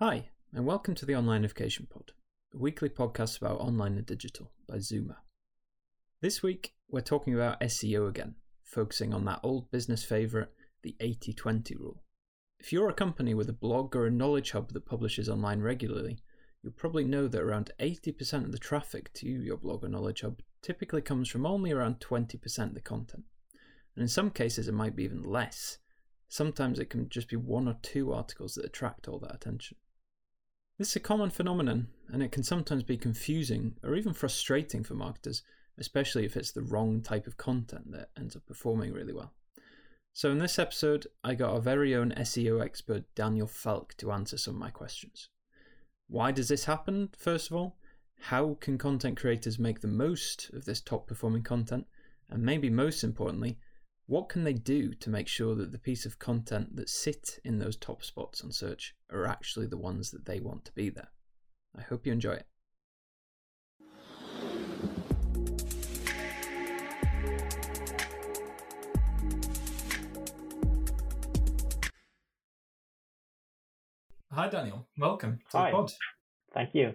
Hi, 0.00 0.30
and 0.52 0.66
welcome 0.66 0.96
to 0.96 1.06
the 1.06 1.14
Online 1.14 1.44
Education 1.44 1.86
Pod, 1.88 2.10
a 2.52 2.58
weekly 2.58 2.88
podcast 2.88 3.38
about 3.38 3.60
online 3.60 3.96
and 3.96 4.04
digital 4.04 4.50
by 4.68 4.78
Zooma. 4.78 5.18
This 6.20 6.42
week, 6.42 6.74
we're 6.90 7.00
talking 7.00 7.32
about 7.32 7.60
SEO 7.60 8.08
again, 8.08 8.34
focusing 8.64 9.14
on 9.14 9.24
that 9.26 9.38
old 9.44 9.70
business 9.70 10.02
favourite, 10.02 10.48
the 10.82 10.96
80 10.98 11.34
20 11.34 11.76
rule. 11.76 12.02
If 12.58 12.72
you're 12.72 12.88
a 12.88 12.92
company 12.92 13.34
with 13.34 13.48
a 13.48 13.52
blog 13.52 13.94
or 13.94 14.04
a 14.04 14.10
knowledge 14.10 14.50
hub 14.50 14.72
that 14.72 14.84
publishes 14.84 15.28
online 15.28 15.60
regularly, 15.60 16.18
you'll 16.60 16.72
probably 16.72 17.04
know 17.04 17.28
that 17.28 17.40
around 17.40 17.70
80% 17.78 18.44
of 18.44 18.50
the 18.50 18.58
traffic 18.58 19.12
to 19.14 19.28
your 19.28 19.56
blog 19.56 19.84
or 19.84 19.88
knowledge 19.88 20.22
hub 20.22 20.42
typically 20.60 21.02
comes 21.02 21.28
from 21.28 21.46
only 21.46 21.70
around 21.70 22.00
20% 22.00 22.58
of 22.64 22.74
the 22.74 22.80
content. 22.80 23.22
And 23.94 24.02
in 24.02 24.08
some 24.08 24.30
cases, 24.30 24.66
it 24.66 24.74
might 24.74 24.96
be 24.96 25.04
even 25.04 25.22
less. 25.22 25.78
Sometimes 26.28 26.80
it 26.80 26.90
can 26.90 27.08
just 27.08 27.28
be 27.28 27.36
one 27.36 27.68
or 27.68 27.76
two 27.80 28.12
articles 28.12 28.54
that 28.54 28.64
attract 28.64 29.06
all 29.06 29.20
that 29.20 29.36
attention. 29.36 29.76
This 30.76 30.90
is 30.90 30.96
a 30.96 31.00
common 31.00 31.30
phenomenon, 31.30 31.86
and 32.08 32.20
it 32.20 32.32
can 32.32 32.42
sometimes 32.42 32.82
be 32.82 32.96
confusing 32.96 33.76
or 33.84 33.94
even 33.94 34.12
frustrating 34.12 34.82
for 34.82 34.94
marketers, 34.94 35.44
especially 35.78 36.24
if 36.24 36.36
it's 36.36 36.50
the 36.50 36.62
wrong 36.62 37.00
type 37.00 37.28
of 37.28 37.36
content 37.36 37.92
that 37.92 38.10
ends 38.18 38.34
up 38.34 38.44
performing 38.44 38.92
really 38.92 39.12
well. 39.12 39.32
So, 40.12 40.32
in 40.32 40.38
this 40.38 40.58
episode, 40.58 41.06
I 41.22 41.36
got 41.36 41.52
our 41.52 41.60
very 41.60 41.94
own 41.94 42.10
SEO 42.16 42.60
expert 42.60 43.04
Daniel 43.14 43.46
Falk 43.46 43.96
to 43.98 44.10
answer 44.10 44.36
some 44.36 44.54
of 44.54 44.60
my 44.60 44.70
questions. 44.70 45.28
Why 46.08 46.32
does 46.32 46.48
this 46.48 46.64
happen, 46.64 47.10
first 47.16 47.52
of 47.52 47.56
all? 47.56 47.76
How 48.18 48.56
can 48.60 48.76
content 48.76 49.16
creators 49.16 49.60
make 49.60 49.80
the 49.80 49.86
most 49.86 50.50
of 50.54 50.64
this 50.64 50.80
top 50.80 51.06
performing 51.06 51.44
content? 51.44 51.86
And 52.28 52.42
maybe 52.42 52.68
most 52.68 53.04
importantly, 53.04 53.58
what 54.06 54.28
can 54.28 54.44
they 54.44 54.52
do 54.52 54.92
to 54.92 55.08
make 55.08 55.28
sure 55.28 55.54
that 55.54 55.72
the 55.72 55.78
piece 55.78 56.04
of 56.04 56.18
content 56.18 56.76
that 56.76 56.90
sit 56.90 57.38
in 57.42 57.58
those 57.58 57.76
top 57.76 58.04
spots 58.04 58.42
on 58.42 58.52
search 58.52 58.94
are 59.10 59.26
actually 59.26 59.66
the 59.66 59.78
ones 59.78 60.10
that 60.10 60.26
they 60.26 60.40
want 60.40 60.64
to 60.66 60.72
be 60.72 60.90
there? 60.90 61.08
I 61.76 61.82
hope 61.82 62.06
you 62.06 62.12
enjoy 62.12 62.34
it. 62.34 62.46
Hi, 74.30 74.48
Daniel. 74.48 74.86
Welcome 74.98 75.38
to 75.52 75.56
Hi. 75.56 75.70
the 75.70 75.76
pod. 75.76 75.92
Thank 76.52 76.74
you. 76.74 76.94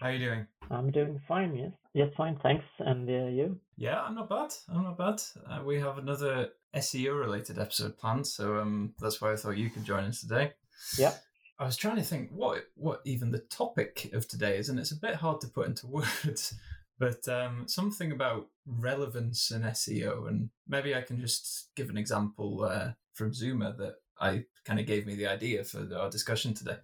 How 0.00 0.08
are 0.08 0.12
you 0.12 0.18
doing? 0.18 0.46
I'm 0.70 0.90
doing 0.90 1.20
fine. 1.26 1.54
Yes. 1.54 1.72
Yes, 1.94 2.08
fine. 2.16 2.38
Thanks. 2.42 2.64
And 2.78 3.08
uh, 3.08 3.28
you? 3.28 3.58
Yeah, 3.76 4.02
I'm 4.02 4.14
not 4.14 4.28
bad. 4.28 4.52
I'm 4.68 4.84
not 4.84 4.98
bad. 4.98 5.22
Uh, 5.48 5.62
we 5.64 5.80
have 5.80 5.98
another 5.98 6.50
SEO 6.74 7.18
related 7.18 7.58
episode 7.58 7.96
planned, 7.96 8.26
so 8.26 8.58
um, 8.58 8.94
that's 9.00 9.20
why 9.20 9.32
I 9.32 9.36
thought 9.36 9.56
you 9.56 9.70
could 9.70 9.84
join 9.84 10.04
us 10.04 10.20
today. 10.20 10.52
Yeah. 10.98 11.14
I 11.58 11.64
was 11.64 11.76
trying 11.76 11.96
to 11.96 12.02
think 12.02 12.30
what 12.32 12.64
what 12.74 13.00
even 13.06 13.30
the 13.30 13.38
topic 13.38 14.10
of 14.12 14.28
today 14.28 14.58
is, 14.58 14.68
and 14.68 14.78
it's 14.78 14.92
a 14.92 15.00
bit 15.00 15.14
hard 15.14 15.40
to 15.40 15.48
put 15.48 15.68
into 15.68 15.86
words. 16.26 16.54
But 16.98 17.26
um, 17.28 17.64
something 17.66 18.12
about 18.12 18.48
relevance 18.66 19.50
in 19.50 19.62
SEO, 19.62 20.28
and 20.28 20.50
maybe 20.68 20.94
I 20.94 21.02
can 21.02 21.20
just 21.20 21.70
give 21.76 21.90
an 21.90 21.96
example 21.96 22.64
uh, 22.64 22.92
from 23.14 23.32
Zooma 23.32 23.76
that 23.78 23.96
I 24.20 24.44
kind 24.64 24.80
of 24.80 24.86
gave 24.86 25.06
me 25.06 25.14
the 25.14 25.26
idea 25.26 25.64
for 25.64 25.86
our 25.96 26.10
discussion 26.10 26.54
today. 26.54 26.76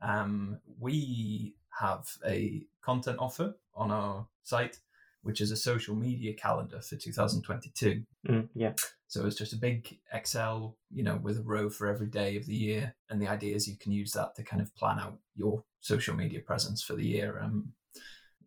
Um, 0.00 0.58
we 0.78 1.54
have 1.80 2.06
a 2.26 2.62
content 2.82 3.18
offer 3.20 3.54
on 3.74 3.90
our 3.90 4.26
site, 4.42 4.78
which 5.22 5.40
is 5.40 5.50
a 5.50 5.56
social 5.56 5.94
media 5.94 6.34
calendar 6.34 6.80
for 6.80 6.96
2022. 6.96 8.02
Mm, 8.28 8.48
yeah. 8.54 8.72
So 9.08 9.26
it's 9.26 9.36
just 9.36 9.52
a 9.52 9.56
big 9.56 9.98
Excel, 10.12 10.76
you 10.90 11.02
know, 11.02 11.16
with 11.22 11.38
a 11.38 11.42
row 11.42 11.70
for 11.70 11.86
every 11.86 12.08
day 12.08 12.36
of 12.36 12.46
the 12.46 12.54
year. 12.54 12.94
And 13.08 13.20
the 13.20 13.28
idea 13.28 13.54
is 13.54 13.66
you 13.66 13.76
can 13.78 13.92
use 13.92 14.12
that 14.12 14.34
to 14.36 14.42
kind 14.42 14.60
of 14.60 14.74
plan 14.76 14.98
out 14.98 15.18
your 15.34 15.64
social 15.80 16.14
media 16.14 16.40
presence 16.40 16.82
for 16.82 16.94
the 16.94 17.06
year. 17.06 17.38
Um, 17.40 17.72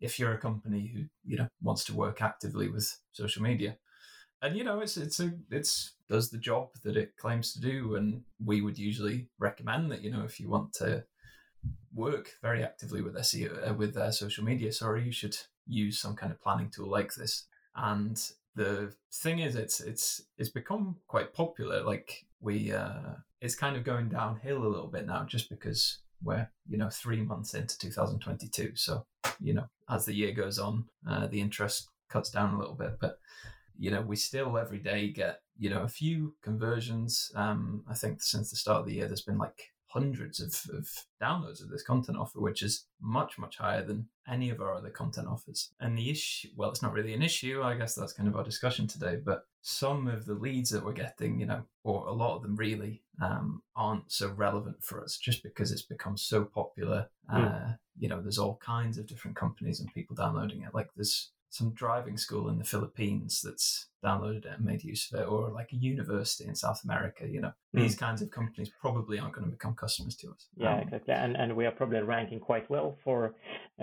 if 0.00 0.18
you're 0.18 0.34
a 0.34 0.38
company 0.38 0.90
who, 0.94 1.04
you 1.24 1.36
know, 1.36 1.48
wants 1.62 1.84
to 1.84 1.94
work 1.94 2.22
actively 2.22 2.68
with 2.68 2.96
social 3.12 3.42
media. 3.42 3.76
And 4.40 4.56
you 4.56 4.64
know, 4.64 4.80
it's 4.80 4.96
it's 4.96 5.20
a 5.20 5.32
it's 5.50 5.94
does 6.08 6.30
the 6.30 6.38
job 6.38 6.68
that 6.82 6.96
it 6.96 7.16
claims 7.16 7.52
to 7.52 7.60
do. 7.60 7.94
And 7.94 8.22
we 8.44 8.60
would 8.60 8.78
usually 8.78 9.28
recommend 9.38 9.90
that, 9.90 10.02
you 10.02 10.10
know, 10.10 10.24
if 10.24 10.40
you 10.40 10.48
want 10.48 10.72
to 10.74 11.04
work 11.94 12.34
very 12.42 12.62
actively 12.62 13.02
with 13.02 13.14
SEO 13.16 13.70
uh, 13.70 13.74
with 13.74 13.96
uh, 13.96 14.10
social 14.10 14.44
media, 14.44 14.72
sorry, 14.72 15.04
you 15.04 15.12
should 15.12 15.36
use 15.66 15.98
some 15.98 16.16
kind 16.16 16.32
of 16.32 16.40
planning 16.40 16.70
tool 16.70 16.90
like 16.90 17.14
this. 17.14 17.46
And 17.74 18.20
the 18.54 18.94
thing 19.12 19.38
is, 19.40 19.56
it's 19.56 19.80
it's 19.80 20.22
it's 20.38 20.50
become 20.50 20.96
quite 21.06 21.32
popular. 21.32 21.82
Like 21.82 22.26
we, 22.40 22.72
uh, 22.72 23.14
it's 23.40 23.54
kind 23.54 23.76
of 23.76 23.84
going 23.84 24.08
downhill 24.08 24.58
a 24.58 24.68
little 24.68 24.88
bit 24.88 25.06
now, 25.06 25.24
just 25.24 25.48
because 25.48 25.98
we're 26.22 26.48
you 26.68 26.78
know 26.78 26.90
three 26.90 27.22
months 27.22 27.54
into 27.54 27.78
2022. 27.78 28.72
So 28.76 29.06
you 29.40 29.54
know, 29.54 29.66
as 29.88 30.04
the 30.04 30.14
year 30.14 30.32
goes 30.32 30.58
on, 30.58 30.84
uh, 31.08 31.26
the 31.26 31.40
interest 31.40 31.88
cuts 32.08 32.30
down 32.30 32.54
a 32.54 32.58
little 32.58 32.74
bit, 32.74 32.98
but 33.00 33.18
you 33.78 33.90
know, 33.90 34.02
we 34.02 34.16
still 34.16 34.58
every 34.58 34.78
day 34.78 35.10
get 35.10 35.40
you 35.58 35.70
know 35.70 35.82
a 35.82 35.88
few 35.88 36.34
conversions. 36.42 37.32
Um, 37.34 37.84
I 37.88 37.94
think 37.94 38.22
since 38.22 38.50
the 38.50 38.56
start 38.56 38.80
of 38.80 38.86
the 38.86 38.94
year, 38.94 39.06
there's 39.06 39.22
been 39.22 39.38
like 39.38 39.71
hundreds 39.92 40.40
of, 40.40 40.74
of 40.74 40.88
downloads 41.22 41.62
of 41.62 41.68
this 41.68 41.82
content 41.82 42.16
offer, 42.16 42.40
which 42.40 42.62
is 42.62 42.86
much, 43.00 43.38
much 43.38 43.58
higher 43.58 43.84
than 43.84 44.08
any 44.26 44.48
of 44.48 44.60
our 44.60 44.74
other 44.74 44.90
content 44.90 45.28
offers. 45.28 45.70
And 45.80 45.96
the 45.98 46.10
issue, 46.10 46.48
well, 46.56 46.70
it's 46.70 46.82
not 46.82 46.92
really 46.92 47.12
an 47.12 47.22
issue. 47.22 47.62
I 47.62 47.76
guess 47.76 47.94
that's 47.94 48.12
kind 48.12 48.28
of 48.28 48.36
our 48.36 48.44
discussion 48.44 48.86
today. 48.86 49.16
But 49.22 49.44
some 49.60 50.08
of 50.08 50.24
the 50.24 50.34
leads 50.34 50.70
that 50.70 50.84
we're 50.84 50.92
getting, 50.92 51.38
you 51.38 51.46
know, 51.46 51.62
or 51.84 52.06
a 52.06 52.12
lot 52.12 52.36
of 52.36 52.42
them 52.42 52.56
really 52.56 53.02
um, 53.20 53.62
aren't 53.76 54.10
so 54.10 54.30
relevant 54.30 54.82
for 54.82 55.02
us 55.02 55.18
just 55.18 55.42
because 55.42 55.72
it's 55.72 55.82
become 55.82 56.16
so 56.16 56.44
popular. 56.44 57.08
Uh, 57.30 57.72
you 57.98 58.08
know, 58.08 58.20
there's 58.20 58.38
all 58.38 58.58
kinds 58.64 58.98
of 58.98 59.06
different 59.06 59.36
companies 59.36 59.80
and 59.80 59.92
people 59.92 60.16
downloading 60.16 60.62
it. 60.62 60.74
Like 60.74 60.88
there's 60.96 61.32
some 61.52 61.70
driving 61.74 62.16
school 62.16 62.48
in 62.48 62.58
the 62.58 62.64
Philippines 62.64 63.42
that's 63.44 63.88
downloaded 64.02 64.46
it 64.46 64.52
and 64.56 64.64
made 64.64 64.82
use 64.82 65.12
of 65.12 65.20
it, 65.20 65.28
or 65.28 65.50
like 65.50 65.70
a 65.72 65.76
university 65.76 66.48
in 66.48 66.54
South 66.54 66.80
America. 66.84 67.28
You 67.28 67.42
know, 67.42 67.52
Mm. 67.74 67.82
these 67.82 67.94
kinds 67.94 68.20
of 68.22 68.30
companies 68.30 68.70
probably 68.80 69.18
aren't 69.18 69.34
going 69.34 69.46
to 69.46 69.50
become 69.50 69.74
customers 69.74 70.16
to 70.16 70.30
us. 70.30 70.48
Yeah, 70.56 70.74
Um, 70.74 70.80
exactly. 70.80 71.14
And 71.14 71.36
and 71.36 71.54
we 71.56 71.66
are 71.66 71.70
probably 71.70 72.00
ranking 72.00 72.40
quite 72.40 72.68
well 72.70 72.96
for 73.04 73.34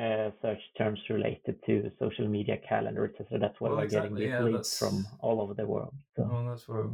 uh, 0.03 0.31
search 0.41 0.62
terms 0.78 1.00
related 1.09 1.56
to 1.68 1.91
social 2.00 2.28
media 2.28 2.58
calendar, 2.58 3.06
etc. 3.06 3.40
That's 3.40 3.59
why 3.62 3.69
Well, 3.69 3.78
we're 3.78 3.84
exactly, 3.85 4.25
getting 4.25 4.34
yeah, 4.34 4.44
leads 4.44 4.78
from 4.78 5.06
all 5.19 5.40
over 5.41 5.53
the 5.53 5.66
world. 5.66 5.94
So 6.16 6.24
Well, 6.29 6.46
that's 6.50 6.68
where, 6.68 6.85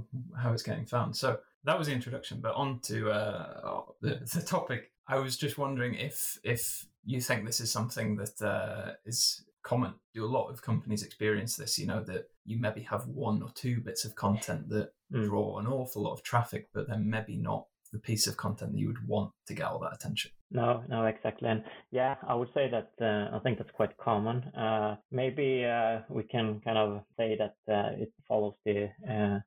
how 0.42 0.52
it's 0.54 0.64
getting 0.64 0.86
found. 0.86 1.16
So 1.16 1.40
that 1.64 1.78
was 1.80 1.88
the 1.88 1.94
introduction, 1.94 2.42
but 2.42 2.54
on 2.56 2.80
to 2.90 3.12
uh, 3.12 3.82
the, 4.02 4.16
the 4.34 4.42
topic. 4.42 4.92
I 5.08 5.18
was 5.20 5.38
just 5.38 5.58
wondering 5.58 5.94
if 6.10 6.38
if 6.44 6.86
you 7.06 7.22
think 7.22 7.46
this 7.46 7.60
is 7.60 7.72
something 7.72 8.18
that 8.22 8.42
uh, 8.42 8.94
is 9.06 9.46
common. 9.66 9.96
Do 10.14 10.24
a 10.24 10.36
lot 10.38 10.50
of 10.50 10.62
companies 10.62 11.04
experience 11.04 11.58
this? 11.58 11.78
You 11.78 11.88
know 11.88 12.04
that 12.04 12.30
you 12.46 12.58
maybe 12.60 12.84
have 12.84 13.08
one 13.08 13.42
or 13.42 13.50
two 13.54 13.82
bits 13.82 14.06
of 14.06 14.16
content 14.16 14.70
that 14.70 14.92
Mm. 15.12 15.26
draw 15.26 15.60
an 15.60 15.68
awful 15.68 16.02
lot 16.04 16.14
of 16.14 16.24
traffic, 16.24 16.68
but 16.74 16.88
then 16.88 17.10
maybe 17.10 17.38
not 17.38 17.68
the 17.94 18.00
piece 18.00 18.28
of 18.28 18.36
content 18.36 18.72
that 18.72 18.80
you 18.80 18.88
would 18.88 19.08
want 19.08 19.32
to 19.48 19.54
get 19.54 19.68
all 19.68 19.80
that 19.80 19.94
attention. 19.94 20.32
No, 20.50 20.84
no, 20.90 21.06
exactly. 21.06 21.48
And 21.48 21.64
yeah, 21.92 22.16
I 22.28 22.34
would 22.34 22.50
say 22.54 22.70
that 22.70 22.92
uh, 23.00 23.36
I 23.36 23.40
think 23.40 23.58
that's 23.58 23.72
quite 23.72 23.96
common. 23.98 24.38
Uh, 24.56 24.96
maybe 25.12 25.64
uh, 25.66 26.00
we 26.10 26.24
can 26.24 26.60
kind 26.62 26.78
of 26.78 27.04
say 27.18 27.38
that 27.38 27.56
uh, 27.72 27.92
it 28.02 28.12
follows 28.28 28.56
the 28.66 28.90
uh, 29.10 29.40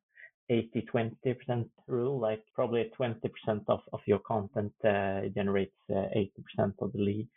80 0.49 0.87
20% 0.93 1.69
rule, 1.89 2.19
like 2.21 2.43
probably 2.55 2.91
20% 2.99 3.21
of, 3.69 3.81
of 3.93 4.01
your 4.07 4.21
content 4.21 4.73
uh, 4.85 5.23
generates 5.35 5.77
uh, 5.91 6.07
80% 6.61 6.75
of 6.81 6.93
the 6.93 6.99
leads. 6.99 7.29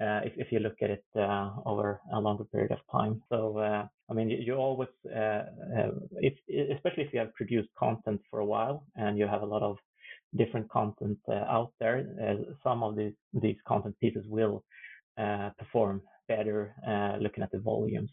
Uh, 0.00 0.20
if, 0.24 0.32
if 0.36 0.52
you 0.52 0.60
look 0.60 0.76
at 0.80 0.90
it 0.90 1.04
uh, 1.16 1.50
over 1.66 2.00
a 2.12 2.20
longer 2.20 2.44
period 2.44 2.70
of 2.70 2.78
time. 2.92 3.20
So, 3.28 3.58
uh, 3.58 3.84
I 4.08 4.14
mean, 4.14 4.30
you, 4.30 4.38
you 4.38 4.54
always, 4.54 4.88
uh, 5.12 5.18
uh, 5.76 5.90
if, 6.20 6.34
especially 6.76 7.02
if 7.02 7.12
you 7.12 7.18
have 7.18 7.34
produced 7.34 7.68
content 7.76 8.20
for 8.30 8.38
a 8.38 8.44
while 8.44 8.86
and 8.94 9.18
you 9.18 9.26
have 9.26 9.42
a 9.42 9.46
lot 9.46 9.62
of 9.62 9.76
different 10.36 10.70
content 10.70 11.18
uh, 11.28 11.44
out 11.48 11.72
there, 11.80 12.04
some 12.62 12.84
of 12.84 12.94
these, 12.94 13.14
these 13.32 13.56
content 13.66 13.96
pieces 14.00 14.24
will 14.28 14.62
perform 15.58 16.00
better 16.28 16.74
looking 17.20 17.42
at 17.42 17.50
the 17.50 17.58
volumes. 17.58 18.10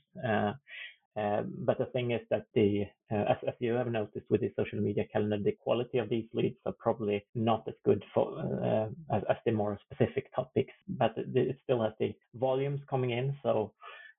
Uh, 1.16 1.20
uh, 1.20 1.44
but 1.60 1.78
the 1.78 1.86
thing 1.88 2.12
is 2.12 2.22
that 2.30 2.46
the, 2.54 2.86
uh, 3.12 3.26
as, 3.48 3.54
you 3.60 3.74
have 3.74 3.88
noticed 3.88 4.26
with 4.30 4.42
the 4.42 4.52
social 4.56 4.80
media 4.80 5.06
calendar, 5.12 5.38
the 5.38 5.52
quality 5.64 5.98
of 5.98 6.10
these 6.10 6.26
leads 6.34 6.58
are 6.66 6.74
probably 6.80 7.26
not 7.36 7.64
as 7.68 7.74
good 7.86 8.04
for 8.14 8.40
uh, 8.64 9.16
as, 9.16 9.38
the 9.46 9.52
more 9.52 9.78
specific 9.92 10.34
topics. 10.36 10.74
But 10.88 11.14
it, 11.18 11.58
still 11.64 11.82
has 11.84 11.94
the 12.00 12.14
volumes 12.36 12.82
coming 12.90 13.12
in. 13.12 13.36
So, 13.44 13.74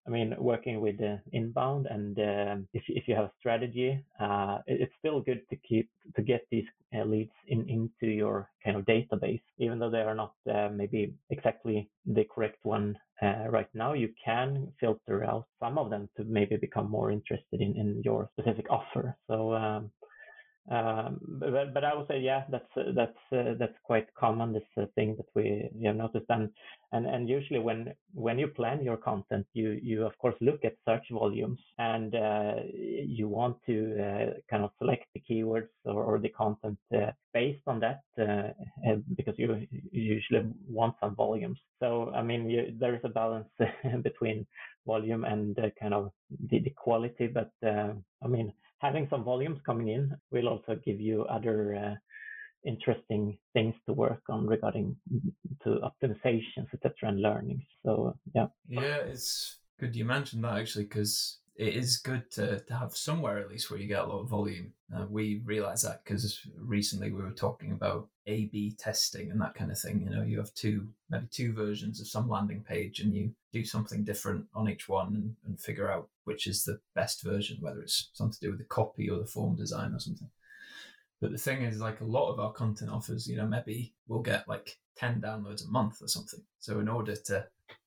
I 0.07 0.11
mean, 0.11 0.35
working 0.39 0.81
with 0.81 1.01
uh, 1.03 1.17
inbound, 1.33 1.87
and 1.87 2.17
um 2.19 2.69
if 2.73 2.85
if 2.89 3.09
you 3.09 3.17
have 3.17 3.25
a 3.25 3.33
strategy, 3.41 4.05
uh, 4.21 4.59
it, 4.67 4.83
it's 4.83 4.95
still 5.01 5.21
good 5.21 5.43
to 5.51 5.57
keep 5.69 5.91
to 6.15 6.23
get 6.23 6.47
these 6.51 6.65
uh, 6.95 7.05
leads 7.05 7.33
in 7.49 7.69
into 7.69 8.07
your 8.07 8.49
kind 8.65 8.77
of 8.77 8.85
database, 8.85 9.43
even 9.59 9.79
though 9.81 9.91
they 9.91 10.03
are 10.03 10.15
not 10.15 10.35
uh, 10.55 10.69
maybe 10.73 11.13
exactly 11.31 11.89
the 12.07 12.25
correct 12.33 12.61
one 12.63 12.97
uh, 13.23 13.49
right 13.51 13.69
now. 13.75 13.93
You 13.95 14.11
can 14.25 14.73
filter 14.81 15.25
out 15.25 15.47
some 15.61 15.79
of 15.79 15.91
them 15.91 16.09
to 16.17 16.25
maybe 16.25 16.57
become 16.57 16.91
more 16.91 17.11
interested 17.11 17.61
in 17.61 17.77
in 17.77 18.03
your 18.05 18.31
specific 18.39 18.67
offer. 18.71 19.17
So. 19.29 19.55
Um, 19.55 19.91
um, 20.69 21.21
but, 21.23 21.73
but 21.73 21.85
I 21.85 21.95
would 21.95 22.09
say, 22.09 22.19
yeah, 22.19 22.43
that's 22.51 22.77
uh, 22.77 22.91
that's 22.95 23.19
uh, 23.33 23.55
that's 23.59 23.77
quite 23.85 24.13
common. 24.15 24.53
This 24.53 24.65
uh, 24.77 24.87
thing 24.97 25.17
that 25.17 25.27
we, 25.35 25.71
have 25.85 25.95
noticed, 25.95 26.27
and 26.29 26.51
and 26.91 27.07
and 27.07 27.29
usually 27.29 27.61
when 27.61 27.95
when 28.15 28.37
you 28.37 28.49
plan 28.49 28.83
your 28.83 28.97
content, 28.97 29.47
you 29.53 29.79
you 29.81 30.05
of 30.05 30.19
course 30.19 30.35
look 30.41 30.65
at 30.65 30.75
search 30.85 31.05
volumes, 31.13 31.61
and 31.79 32.17
uh, 32.17 32.55
you 32.75 33.29
want 33.29 33.57
to 33.67 33.97
uh, 34.03 34.31
kind 34.51 34.65
of 34.65 34.71
select 34.79 35.05
the 35.15 35.23
keywords 35.31 35.69
or, 35.85 36.03
or 36.03 36.19
the 36.19 36.31
content 36.31 36.79
uh, 36.93 37.13
based 37.33 37.63
on 37.69 37.79
that, 37.79 38.01
because 39.17 39.35
you, 39.39 39.69
you 39.71 40.03
usually 40.15 40.51
want 40.69 40.97
some 41.01 41.15
volumes. 41.15 41.61
So 41.79 42.11
I 42.13 42.23
mean, 42.23 42.51
you, 42.51 42.75
there 42.77 42.95
is 42.97 43.03
a 43.05 43.09
balance 43.09 43.49
between 44.03 44.45
volume 44.85 45.25
and 45.25 45.57
kind 45.79 45.95
of 45.95 46.11
the, 46.51 46.59
the 46.59 46.71
quality, 46.71 47.29
but 47.29 47.51
I 47.63 48.27
mean 48.27 48.53
having 48.79 49.07
some 49.09 49.25
volumes 49.25 49.61
coming 49.65 49.89
in 49.89 50.15
will 50.31 50.49
also 50.49 50.79
give 50.85 51.01
you 51.01 51.23
other 51.25 51.77
uh, 51.77 51.95
interesting 52.65 53.39
things 53.53 53.75
to 53.87 53.93
work 53.93 54.23
on 54.29 54.47
regarding 54.47 54.97
to 55.63 55.81
optimizations, 55.81 56.67
etc., 56.75 56.93
and 57.03 57.23
learning. 57.23 57.65
So 57.85 58.17
yeah. 58.35 58.47
Yeah, 58.69 58.99
it's 59.07 59.59
good 59.79 59.95
you 59.95 60.05
mentioned 60.05 60.45
that 60.45 60.59
actually 60.59 60.85
because 60.85 61.39
it 61.59 61.75
is 61.75 61.97
good 61.97 62.31
to, 62.33 62.61
to 62.61 62.75
have 62.75 62.95
somewhere 62.95 63.39
at 63.39 63.49
least 63.49 63.71
where 63.71 63.81
you 63.81 63.87
get 63.87 64.05
a 64.05 64.07
lot 64.07 64.21
of 64.21 64.29
volume. 64.29 64.73
Uh, 64.95 65.07
we 65.09 65.41
realize 65.45 65.83
that 65.83 66.05
because 66.05 66.41
recently 66.59 67.11
we 67.11 67.23
were 67.23 67.31
talking 67.31 67.73
about 67.73 68.09
A 68.27 68.47
B 68.47 68.77
testing 68.79 69.31
and 69.31 69.41
that 69.41 69.55
kind 69.55 69.71
of 69.71 69.79
thing. 69.79 70.03
You 70.03 70.11
know, 70.11 70.23
you 70.23 70.39
have 70.39 70.53
two, 70.55 70.87
maybe 71.09 71.27
two 71.31 71.55
versions 71.55 72.01
of 72.01 72.09
some 72.09 72.29
landing 72.29 72.63
page 72.63 73.01
and 73.01 73.15
you 73.15 73.33
do 73.53 73.65
something 73.65 74.05
different 74.05 74.45
on 74.55 74.69
each 74.69 74.89
one 74.89 75.15
and, 75.15 75.35
and 75.47 75.59
figure 75.59 75.91
out 75.91 76.09
which 76.25 76.47
is 76.47 76.65
the 76.65 76.79
best 76.95 77.23
version, 77.23 77.57
whether 77.61 77.81
it's 77.81 78.11
something 78.13 78.35
to 78.35 78.41
do 78.41 78.51
with 78.51 78.59
the 78.59 78.65
copy 78.65 79.09
or 79.09 79.19
the 79.19 79.27
form 79.27 79.57
design 79.57 79.95
or 79.95 80.01
something. 80.01 80.29
But 81.23 81.33
the 81.33 81.39
thing 81.39 81.63
is, 81.63 81.81
like 81.81 82.03
a 82.03 82.05
lot 82.05 82.31
of 82.31 82.39
our 82.39 82.53
content 82.53 82.91
offers, 82.91 83.27
you 83.27 83.37
know, 83.37 83.47
maybe 83.47 83.95
we'll 84.07 84.21
get 84.21 84.47
like 84.47 84.77
10 84.99 85.23
downloads 85.23 85.65
a 85.65 85.71
month 85.71 86.03
or 86.03 86.09
something. 86.09 86.41
So 86.59 86.81
in 86.81 86.89
order 86.89 87.17
to, 87.17 87.47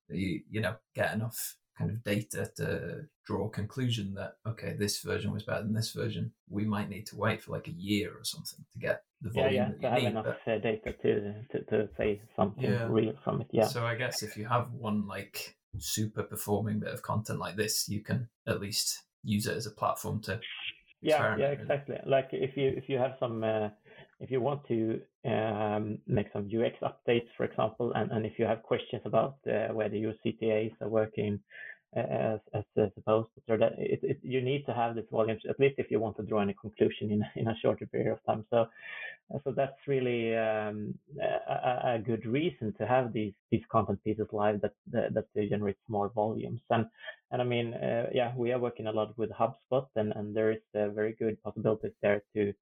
you, 0.09 0.41
you 0.49 0.61
know, 0.61 0.75
get 0.95 1.13
enough 1.13 1.55
kind 1.79 1.91
of 1.91 2.03
data 2.03 2.51
to 2.57 3.05
draw 3.25 3.47
a 3.47 3.49
conclusion 3.49 4.13
that 4.15 4.35
okay 4.45 4.75
this 4.77 5.01
version 5.01 5.31
was 5.31 5.43
better 5.43 5.63
than 5.63 5.73
this 5.73 5.93
version. 5.93 6.31
We 6.49 6.65
might 6.65 6.89
need 6.89 7.05
to 7.07 7.15
wait 7.15 7.41
for 7.41 7.53
like 7.53 7.67
a 7.67 7.71
year 7.71 8.11
or 8.11 8.23
something 8.23 8.65
to 8.73 8.79
get 8.79 9.03
the 9.21 9.29
volume 9.29 9.53
yeah, 9.53 9.69
yeah 9.79 9.81
to 9.81 9.89
have 9.89 10.01
need, 10.01 10.07
enough 10.07 10.25
but... 10.45 10.53
Uh, 10.53 10.57
data 10.59 10.93
to, 11.01 11.33
to 11.51 11.63
to 11.65 11.89
say 11.97 12.21
something 12.35 12.63
yeah. 12.63 12.87
real 12.89 13.13
from 13.23 13.41
it 13.41 13.47
yeah. 13.51 13.65
So 13.65 13.85
i 13.85 13.95
guess 13.95 14.23
if 14.23 14.37
you 14.37 14.45
have 14.45 14.71
one 14.71 15.07
like 15.07 15.55
super 15.77 16.23
performing 16.23 16.79
bit 16.79 16.93
of 16.93 17.01
content 17.01 17.39
like 17.39 17.55
this 17.55 17.87
you 17.89 18.01
can 18.01 18.27
at 18.47 18.59
least 18.59 19.03
use 19.23 19.45
it 19.47 19.55
as 19.55 19.65
a 19.65 19.71
platform 19.71 20.21
to 20.21 20.39
yeah 21.01 21.37
yeah 21.37 21.47
exactly. 21.47 21.97
Like 22.05 22.29
if 22.31 22.57
you 22.57 22.73
if 22.75 22.89
you 22.89 22.97
have 22.97 23.15
some 23.19 23.43
uh, 23.43 23.69
if 24.19 24.29
you 24.29 24.41
want 24.41 24.67
to 24.67 24.99
um, 25.25 25.99
make 26.07 26.27
some 26.33 26.47
UX 26.47 26.75
updates, 26.83 27.27
for 27.37 27.45
example, 27.45 27.93
and, 27.95 28.11
and 28.11 28.25
if 28.25 28.33
you 28.37 28.45
have 28.45 28.63
questions 28.63 29.01
about 29.05 29.37
uh, 29.47 29.73
whether 29.73 29.95
your 29.95 30.13
CTAs 30.25 30.73
are 30.81 30.89
working 30.89 31.39
as, 31.95 32.39
as 32.53 32.63
supposed 32.93 33.29
to, 33.47 33.57
that 33.57 33.73
it, 33.77 33.99
it, 34.03 34.19
you 34.21 34.41
need 34.41 34.65
to 34.65 34.73
have 34.73 34.95
this 34.95 35.05
volume, 35.11 35.37
at 35.49 35.59
least 35.59 35.75
if 35.77 35.89
you 35.89 35.99
want 35.99 36.15
to 36.17 36.23
draw 36.23 36.41
any 36.41 36.55
conclusion 36.59 37.11
in, 37.11 37.23
in 37.35 37.47
a 37.47 37.55
shorter 37.61 37.85
period 37.87 38.11
of 38.11 38.23
time. 38.25 38.45
So, 38.49 38.67
so 39.43 39.51
that's 39.51 39.87
really 39.87 40.35
um, 40.35 40.93
a, 41.21 41.95
a, 41.95 41.99
good 41.99 42.25
reason 42.25 42.73
to 42.79 42.87
have 42.87 43.13
these 43.13 43.33
these 43.51 43.61
content 43.71 44.03
pieces 44.03 44.27
live 44.31 44.59
that 44.61 44.73
that, 44.91 45.13
that 45.13 45.49
generate 45.49 45.77
more 45.87 46.09
volumes. 46.09 46.61
And 46.69 46.85
and 47.31 47.41
I 47.41 47.45
mean, 47.45 47.73
uh, 47.75 48.07
yeah, 48.11 48.33
we 48.35 48.51
are 48.51 48.59
working 48.59 48.87
a 48.87 48.91
lot 48.91 49.15
with 49.17 49.29
HubSpot, 49.31 49.85
and 49.95 50.13
and 50.13 50.35
there 50.35 50.51
is 50.51 50.61
a 50.73 50.89
very 50.89 51.13
good 51.13 51.41
possibilities 51.43 51.91
there 52.01 52.23
to 52.35 52.49
uh, 52.49 52.53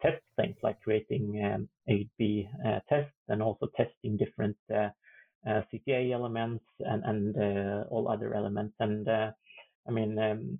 test 0.00 0.22
things 0.36 0.56
like 0.62 0.80
creating 0.82 1.42
um, 1.44 1.68
A/B 1.88 2.48
uh, 2.64 2.80
tests 2.88 3.12
and 3.28 3.42
also 3.42 3.68
testing 3.76 4.16
different 4.16 4.56
uh, 4.74 4.88
CTA 5.46 6.12
elements 6.12 6.64
and 6.80 7.02
and 7.04 7.86
all 7.90 8.08
other 8.08 8.34
elements. 8.34 8.74
And 8.80 9.08
I 9.86 9.90
mean, 9.90 10.18
um, 10.18 10.58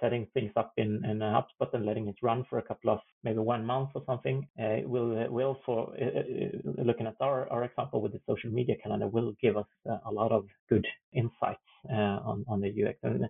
setting 0.00 0.26
things 0.32 0.52
up 0.56 0.72
in, 0.76 1.04
in 1.04 1.18
HubSpot 1.18 1.72
and 1.72 1.84
letting 1.84 2.06
it 2.06 2.14
run 2.22 2.44
for 2.48 2.58
a 2.58 2.62
couple 2.62 2.90
of 2.90 3.00
maybe 3.24 3.38
one 3.38 3.64
month 3.64 3.90
or 3.94 4.02
something 4.06 4.46
uh, 4.60 4.76
will 4.84 5.24
uh, 5.24 5.30
will 5.30 5.58
for 5.66 5.92
uh, 6.00 6.04
uh, 6.04 6.84
looking 6.84 7.06
at 7.06 7.16
our, 7.20 7.50
our 7.50 7.64
example 7.64 8.00
with 8.00 8.12
the 8.12 8.20
social 8.28 8.50
media 8.50 8.76
calendar 8.82 9.08
will 9.08 9.34
give 9.42 9.56
us 9.56 9.66
a 10.06 10.10
lot 10.10 10.30
of 10.30 10.46
good 10.68 10.86
insights 11.12 11.60
on 11.90 12.44
on 12.48 12.60
the 12.60 12.68
UX 12.68 12.98
and 13.02 13.28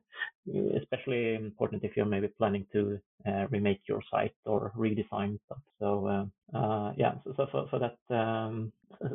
especially 0.77 1.35
important 1.35 1.85
if 1.85 1.97
you're 1.97 2.07
maybe 2.07 2.29
planning 2.39 2.67
to 2.73 2.99
remake 3.51 3.81
your 3.89 4.03
site 4.11 4.35
or 4.47 4.73
redesign 4.77 5.39
stuff. 5.47 5.59
So 5.79 6.29
yeah, 6.97 7.15
so, 7.25 7.35
so 7.37 7.67
for, 7.71 7.79
that 7.79 8.15
um, 8.15 8.73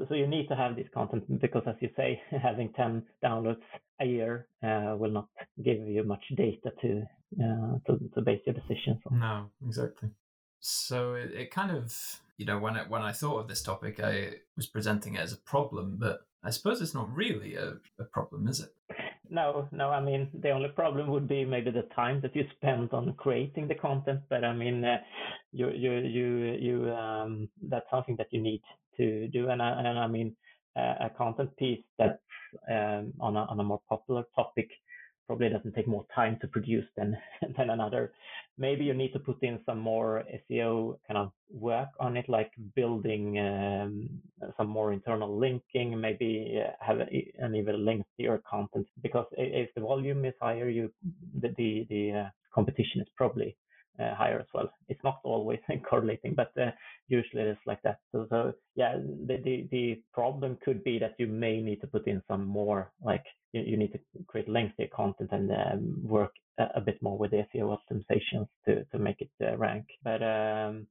so 0.07 0.15
you 0.15 0.27
need 0.27 0.47
to 0.47 0.55
have 0.55 0.75
this 0.75 0.87
content 0.93 1.41
because 1.41 1.63
as 1.67 1.75
you 1.79 1.89
say 1.97 2.21
having 2.43 2.71
10 2.73 3.03
downloads 3.23 3.61
a 3.99 4.05
year 4.05 4.47
uh, 4.63 4.95
will 4.97 5.11
not 5.11 5.27
give 5.63 5.79
you 5.87 6.03
much 6.03 6.23
data 6.35 6.71
to 6.81 7.03
uh, 7.41 7.77
to, 7.87 7.99
to 8.13 8.21
base 8.21 8.41
your 8.45 8.53
decisions 8.53 8.99
on. 9.09 9.19
No, 9.19 9.49
exactly. 9.67 10.09
So 10.65 11.15
it, 11.15 11.31
it 11.33 11.51
kind 11.51 11.71
of 11.71 12.21
you 12.37 12.45
know 12.45 12.57
when 12.57 12.77
I, 12.77 12.83
when 12.83 13.01
I 13.01 13.11
thought 13.11 13.39
of 13.39 13.47
this 13.49 13.61
topic, 13.61 13.99
I 13.99 14.35
was 14.55 14.65
presenting 14.65 15.15
it 15.15 15.19
as 15.19 15.33
a 15.33 15.37
problem, 15.37 15.97
but 15.99 16.21
I 16.41 16.51
suppose 16.51 16.81
it's 16.81 16.93
not 16.93 17.13
really 17.13 17.55
a, 17.55 17.73
a 17.99 18.05
problem, 18.05 18.47
is 18.47 18.61
it? 18.61 18.69
No, 19.29 19.67
no. 19.71 19.89
I 19.89 19.99
mean, 19.99 20.29
the 20.33 20.51
only 20.51 20.69
problem 20.69 21.09
would 21.09 21.27
be 21.27 21.43
maybe 21.43 21.69
the 21.69 21.87
time 21.93 22.21
that 22.21 22.33
you 22.35 22.45
spend 22.55 22.93
on 22.93 23.13
creating 23.13 23.67
the 23.67 23.75
content. 23.75 24.21
But 24.29 24.45
I 24.45 24.53
mean, 24.53 24.85
uh, 24.85 24.99
you, 25.51 25.69
you, 25.69 25.91
you, 25.99 26.57
you. 26.59 26.91
Um, 26.91 27.49
that's 27.61 27.89
something 27.91 28.15
that 28.17 28.27
you 28.31 28.41
need 28.41 28.61
to 28.97 29.27
do. 29.29 29.49
And 29.49 29.61
I, 29.61 29.79
and 29.79 29.99
I 29.99 30.07
mean, 30.07 30.35
uh, 30.77 30.95
a 31.01 31.09
content 31.17 31.55
piece 31.57 31.83
that's 31.99 32.19
um, 32.71 33.13
on 33.19 33.35
a 33.35 33.45
on 33.45 33.59
a 33.59 33.63
more 33.63 33.81
popular 33.89 34.23
topic 34.33 34.69
probably 35.27 35.49
doesn't 35.49 35.73
take 35.73 35.87
more 35.87 36.05
time 36.13 36.37
to 36.41 36.47
produce 36.47 36.85
than 36.97 37.17
than 37.57 37.69
another. 37.69 38.11
Maybe 38.57 38.85
you 38.85 38.93
need 38.93 39.13
to 39.13 39.19
put 39.19 39.41
in 39.41 39.59
some 39.65 39.79
more 39.79 40.23
SEO 40.49 40.97
kind 41.07 41.17
of 41.17 41.31
work 41.51 41.89
on 41.99 42.17
it, 42.17 42.29
like 42.29 42.51
building 42.75 43.39
um, 43.39 44.09
some 44.57 44.67
more 44.67 44.93
internal 44.93 45.37
linking, 45.37 45.99
maybe 45.99 46.61
uh, 46.63 46.71
have 46.79 46.99
an 46.99 47.55
even 47.55 47.85
lengthier 47.85 48.41
content. 48.49 48.87
Because 49.01 49.25
if 49.31 49.73
the 49.75 49.81
volume 49.81 50.25
is 50.25 50.33
higher, 50.41 50.69
you 50.69 50.91
the 51.41 51.49
the, 51.57 51.87
the 51.89 52.11
uh, 52.11 52.29
competition 52.53 53.01
is 53.01 53.07
probably 53.17 53.55
uh, 53.99 54.15
higher 54.15 54.39
as 54.39 54.47
well. 54.53 54.71
It's 54.89 55.03
not 55.03 55.19
always 55.23 55.59
correlating, 55.89 56.33
but 56.35 56.51
uh, 56.59 56.71
usually 57.07 57.43
it's 57.43 57.59
like 57.65 57.81
that. 57.83 57.99
So, 58.11 58.27
so 58.29 58.53
yeah, 58.75 58.97
the, 58.97 59.37
the, 59.43 59.67
the 59.71 60.01
problem 60.13 60.57
could 60.63 60.83
be 60.83 60.99
that 60.99 61.15
you 61.19 61.27
may 61.27 61.61
need 61.61 61.81
to 61.81 61.87
put 61.87 62.07
in 62.07 62.21
some 62.27 62.45
more, 62.45 62.91
like 63.03 63.25
you, 63.53 63.61
you 63.61 63.77
need 63.77 63.93
to 63.93 63.99
create 64.27 64.49
lengthier 64.49 64.87
content 64.93 65.29
and 65.31 65.49
um, 65.51 66.01
work 66.03 66.31
a, 66.59 66.65
a, 66.75 66.81
bit 66.81 67.01
more 67.01 67.17
with 67.17 67.31
the 67.31 67.45
SEO 67.53 67.77
optimizations 67.77 68.47
to, 68.65 68.83
to 68.85 68.99
make 68.99 69.21
it 69.21 69.31
uh, 69.41 69.57
rank. 69.57 69.85
But 70.03 70.21
um, 70.21 70.87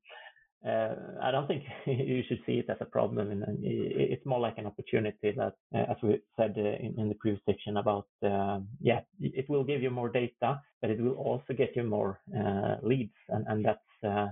uh, 0.66 0.94
I 1.20 1.30
don't 1.32 1.48
think 1.48 1.64
you 1.86 2.22
should 2.28 2.40
see 2.46 2.54
it 2.54 2.70
as 2.70 2.76
a 2.80 2.84
problem. 2.84 3.18
And 3.18 3.44
it's 3.62 4.24
more 4.24 4.40
like 4.40 4.58
an 4.58 4.66
opportunity 4.66 5.34
that, 5.36 5.54
uh, 5.74 5.90
as 5.90 5.96
we 6.02 6.20
said 6.36 6.54
uh, 6.56 6.60
in, 6.60 6.94
in, 6.98 7.08
the 7.08 7.16
previous 7.16 7.42
section 7.46 7.76
about, 7.76 8.06
um, 8.22 8.68
yeah, 8.80 9.00
it 9.20 9.48
will 9.48 9.64
give 9.64 9.82
you 9.82 9.90
more 9.90 10.08
data, 10.08 10.60
but 10.80 10.90
it 10.90 11.00
will 11.00 11.14
also 11.14 11.52
get 11.56 11.74
you 11.74 11.82
more 11.82 12.20
uh, 12.36 12.76
leads, 12.82 13.14
and, 13.28 13.44
and 13.48 13.64
that's 13.64 14.04
uh, 14.04 14.28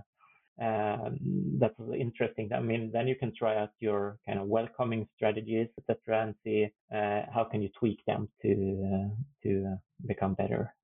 um, 0.61 1.19
that's 1.59 1.75
interesting. 1.99 2.51
I 2.53 2.61
mean, 2.61 2.91
then 2.93 3.09
you 3.09 3.17
can 3.17 3.33
try 3.35 3.57
out 3.57 3.71
your 3.81 4.19
kind 4.27 4.39
of 4.39 4.47
welcoming 4.47 5.09
strategies, 5.17 5.69
etc., 5.79 6.23
and 6.23 6.35
see 6.45 6.69
uh, 6.95 7.23
how 7.33 7.45
can 7.51 7.63
you 7.63 7.71
tweak 7.79 8.05
them 8.07 8.29
to 8.43 9.11
to 9.43 9.77
become 10.07 10.35
better. 10.35 10.75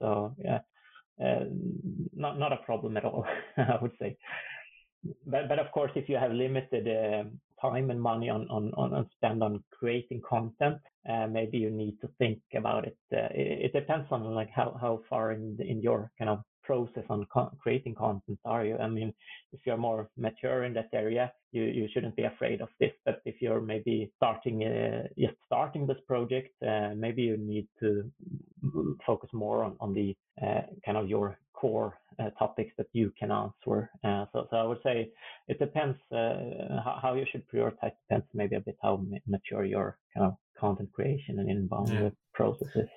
so 0.00 0.34
yeah. 0.38 0.60
not 2.14 2.38
not 2.38 2.52
a 2.52 2.64
problem 2.64 2.96
at 2.96 3.04
all, 3.04 3.26
I 3.56 3.78
would 3.80 3.92
say 4.00 4.16
but 5.26 5.48
but 5.48 5.58
of 5.58 5.70
course, 5.72 5.92
if 5.94 6.08
you 6.08 6.16
have 6.16 6.32
limited 6.32 6.88
uh, 6.88 7.24
time 7.60 7.90
and 7.90 8.00
money 8.00 8.28
on 8.28 8.46
on 8.50 8.72
on 8.74 9.08
spend 9.16 9.42
on 9.42 9.62
creating 9.70 10.20
content, 10.28 10.78
uh, 11.08 11.26
maybe 11.26 11.58
you 11.58 11.70
need 11.70 12.00
to 12.00 12.08
think 12.18 12.40
about 12.54 12.86
it. 12.86 12.98
Uh, 13.12 13.28
it. 13.34 13.66
it. 13.66 13.72
depends 13.72 14.06
on 14.10 14.22
like 14.34 14.50
how 14.50 14.76
how 14.80 15.00
far 15.08 15.32
in 15.32 15.56
in 15.60 15.80
your 15.80 16.10
kind 16.18 16.30
of 16.30 16.42
process 16.62 17.04
on 17.08 17.26
co- 17.32 17.52
creating 17.58 17.94
content 17.94 18.38
are 18.44 18.64
you? 18.64 18.76
I 18.76 18.88
mean, 18.88 19.12
if 19.52 19.60
you're 19.64 19.76
more 19.76 20.10
mature 20.16 20.64
in 20.64 20.74
that 20.74 20.88
area, 20.92 21.32
you, 21.52 21.64
you 21.64 21.88
shouldn't 21.92 22.16
be 22.16 22.24
afraid 22.24 22.60
of 22.60 22.68
this. 22.78 22.92
But 23.04 23.20
if 23.24 23.36
you're 23.40 23.60
maybe 23.60 24.12
starting 24.16 24.64
uh, 24.64 25.08
just 25.18 25.34
starting 25.46 25.86
this 25.86 25.98
project, 26.06 26.50
uh, 26.62 26.90
maybe 26.96 27.22
you 27.22 27.36
need 27.36 27.68
to 27.80 28.10
focus 29.06 29.30
more 29.32 29.64
on 29.64 29.76
on 29.80 29.94
the 29.94 30.16
uh, 30.42 30.62
kind 30.84 30.96
of 30.96 31.08
your 31.08 31.38
core 31.60 31.98
uh, 32.18 32.30
topics 32.38 32.72
that 32.78 32.86
you 32.92 33.12
can 33.18 33.30
answer. 33.30 33.90
Uh, 34.02 34.24
so, 34.32 34.46
so 34.50 34.56
I 34.56 34.62
would 34.64 34.82
say 34.82 35.10
it 35.48 35.58
depends 35.58 35.98
uh, 36.10 36.80
how, 36.84 36.98
how, 37.02 37.14
you 37.14 37.26
should 37.30 37.44
prioritize. 37.48 37.92
Depends 38.08 38.26
maybe 38.32 38.56
a 38.56 38.60
bit 38.60 38.76
how 38.82 39.04
mature 39.26 39.64
your 39.64 39.98
kind 40.14 40.26
of 40.26 40.34
content 40.58 40.90
creation 40.92 41.38
and 41.38 41.50
inbound 41.50 41.88
yeah. 41.88 42.08
processes. 42.32 42.88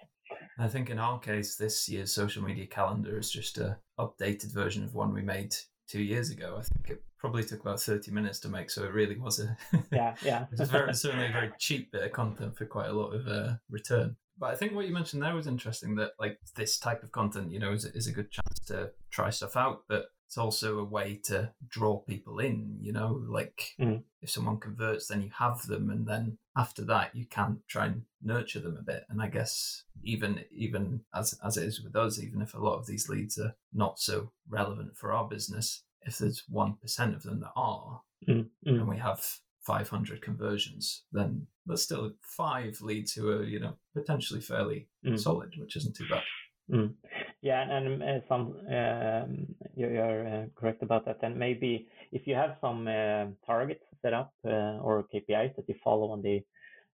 I 0.60 0.68
think 0.68 0.90
in 0.90 1.00
our 1.00 1.20
case, 1.20 1.56
this 1.56 1.90
year's 1.90 2.14
social 2.14 2.44
media 2.44 2.66
calendar 2.66 3.18
is 3.18 3.32
just 3.32 3.58
a 3.58 3.78
updated 4.00 4.54
version 4.54 4.84
of 4.84 4.94
one 4.94 5.14
we 5.14 5.22
made 5.22 5.56
two 5.88 6.02
years 6.02 6.30
ago. 6.30 6.56
I 6.60 6.62
think 6.62 6.90
it 6.90 7.04
probably 7.18 7.44
took 7.44 7.62
about 7.62 7.80
30 7.80 8.12
minutes 8.12 8.40
to 8.42 8.50
make. 8.50 8.70
So 8.70 8.84
it 8.84 8.94
really 8.94 9.18
was 9.18 9.40
a, 9.40 9.56
yeah, 9.92 10.16
yeah. 10.24 10.46
it 10.52 10.60
was 10.60 10.70
very, 10.70 10.94
certainly 10.94 11.28
a 11.28 11.32
very 11.32 11.52
cheap 11.60 11.92
bit 11.92 12.04
of 12.04 12.12
content 12.12 12.58
for 12.58 12.66
quite 12.66 12.90
a 12.90 12.94
lot 12.94 13.14
of 13.14 13.28
uh, 13.28 13.54
return. 13.70 14.16
But 14.38 14.52
I 14.52 14.56
think 14.56 14.74
what 14.74 14.88
you 14.88 14.94
mentioned 14.94 15.22
there 15.22 15.36
was 15.36 15.48
interesting 15.48 15.96
that 15.96 16.12
like 16.20 16.40
this 16.56 16.80
type 16.80 17.04
of 17.04 17.12
content, 17.12 17.52
you 17.52 17.60
know, 17.60 17.72
is, 17.72 17.86
is 17.86 18.08
a 18.08 18.12
good 18.12 18.32
chance 18.32 18.60
to 18.68 18.92
try 19.12 19.30
stuff 19.30 19.56
out, 19.56 19.84
but 19.88 20.08
it's 20.34 20.38
also 20.40 20.80
a 20.80 20.84
way 20.84 21.20
to 21.26 21.52
draw 21.68 22.00
people 22.00 22.40
in, 22.40 22.80
you 22.82 22.92
know, 22.92 23.24
like 23.30 23.76
Mm. 23.80 24.04
if 24.20 24.32
someone 24.32 24.58
converts, 24.60 25.06
then 25.08 25.22
you 25.22 25.30
have 25.38 25.68
them. 25.68 25.92
And 25.92 26.08
then 26.08 26.40
after 26.56 26.84
that, 26.86 27.16
you 27.16 27.28
can 27.28 27.62
try 27.68 27.86
and 27.86 28.06
nurture 28.20 28.60
them 28.60 28.76
a 28.76 28.82
bit. 28.82 29.04
And 29.10 29.22
I 29.22 29.28
guess 29.28 29.84
even, 30.04 30.44
even 30.52 31.02
as, 31.14 31.40
as 31.46 31.58
it 31.58 31.66
is 31.66 31.84
with 31.84 31.96
us, 31.96 32.20
even 32.20 32.42
if 32.42 32.56
a 32.56 32.60
lot 32.60 32.80
of 32.80 32.88
these 32.88 33.08
leads 33.10 33.38
are 33.38 33.56
not 33.74 34.00
so 34.00 34.32
relevant 34.50 34.98
for 34.98 35.12
our 35.14 35.30
business, 35.30 35.84
if 36.02 36.18
there's 36.18 36.44
1% 36.52 37.16
of 37.16 37.22
them 37.22 37.40
that 37.42 37.52
are, 37.56 38.02
Mm, 38.28 38.50
mm. 38.66 38.80
and 38.80 38.88
we 38.88 38.98
have 38.98 39.24
500 39.68 40.22
conversions, 40.24 41.04
then 41.12 41.46
there's 41.68 41.84
still 41.84 42.14
five 42.22 42.82
leads 42.82 43.14
who 43.14 43.30
are, 43.30 43.44
you 43.44 43.60
know, 43.60 43.78
potentially 43.94 44.42
fairly 44.42 44.88
Mm. 45.06 45.20
solid, 45.20 45.54
which 45.60 45.76
isn't 45.76 45.96
too 45.96 46.08
bad. 46.08 46.24
Mm. 46.72 46.96
Yeah, 47.42 47.70
and 47.70 48.02
uh, 48.02 48.22
some 48.30 48.56
um, 48.70 49.53
you're 49.76 50.28
uh, 50.28 50.46
correct 50.56 50.84
about 50.84 51.06
that. 51.06 51.20
And 51.24 51.38
maybe 51.38 51.88
if 52.12 52.28
you 52.28 52.36
have 52.36 52.58
some 52.62 52.88
uh, 52.88 53.26
targets 53.46 53.84
set 54.02 54.14
up 54.14 54.34
uh, 54.46 54.80
or 54.82 55.06
KPIs 55.14 55.56
that 55.56 55.68
you 55.68 55.76
follow 55.84 56.12
on 56.12 56.22
the 56.22 56.44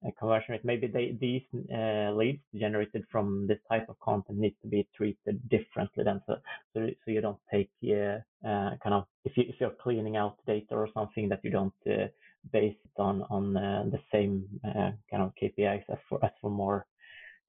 uh, 0.05 0.10
conversion 0.20 0.53
rate, 0.53 0.65
maybe 0.65 0.88
they, 0.88 1.17
these 1.20 1.44
uh, 1.74 2.12
leads 2.12 2.41
generated 2.53 3.03
from 3.12 3.48
this 3.48 3.60
type 3.70 3.88
of 3.89 4.00
content 4.00 4.39
needs 4.39 4.55
to 4.62 4.67
be 4.67 4.88
treated 4.96 5.39
differently 5.50 6.03
than 6.03 6.22
so 6.27 6.36
so, 6.74 6.88
so 7.03 7.12
you 7.12 7.22
don't 7.22 7.39
take 7.51 7.70
uh, 7.86 8.20
uh, 8.48 8.72
kind 8.84 8.94
of 8.94 9.05
if 9.24 9.38
you 9.38 9.46
if 9.48 9.55
you're 9.60 9.72
cleaning 9.82 10.17
out 10.17 10.38
data 10.46 10.75
or 10.75 10.89
something 10.94 11.29
that 11.29 11.39
you 11.44 11.50
don't 11.50 11.74
uh, 11.88 12.08
base 12.51 12.75
it 12.84 13.01
on 13.01 13.24
on 13.29 13.55
uh, 13.55 13.86
the 13.89 14.00
same 14.12 14.46
uh, 14.65 14.91
kind 15.10 15.24
of 15.24 15.32
KPIs 15.41 15.84
as 15.89 15.98
for 16.10 16.24
as 16.24 16.32
for 16.41 16.51
more 16.51 16.86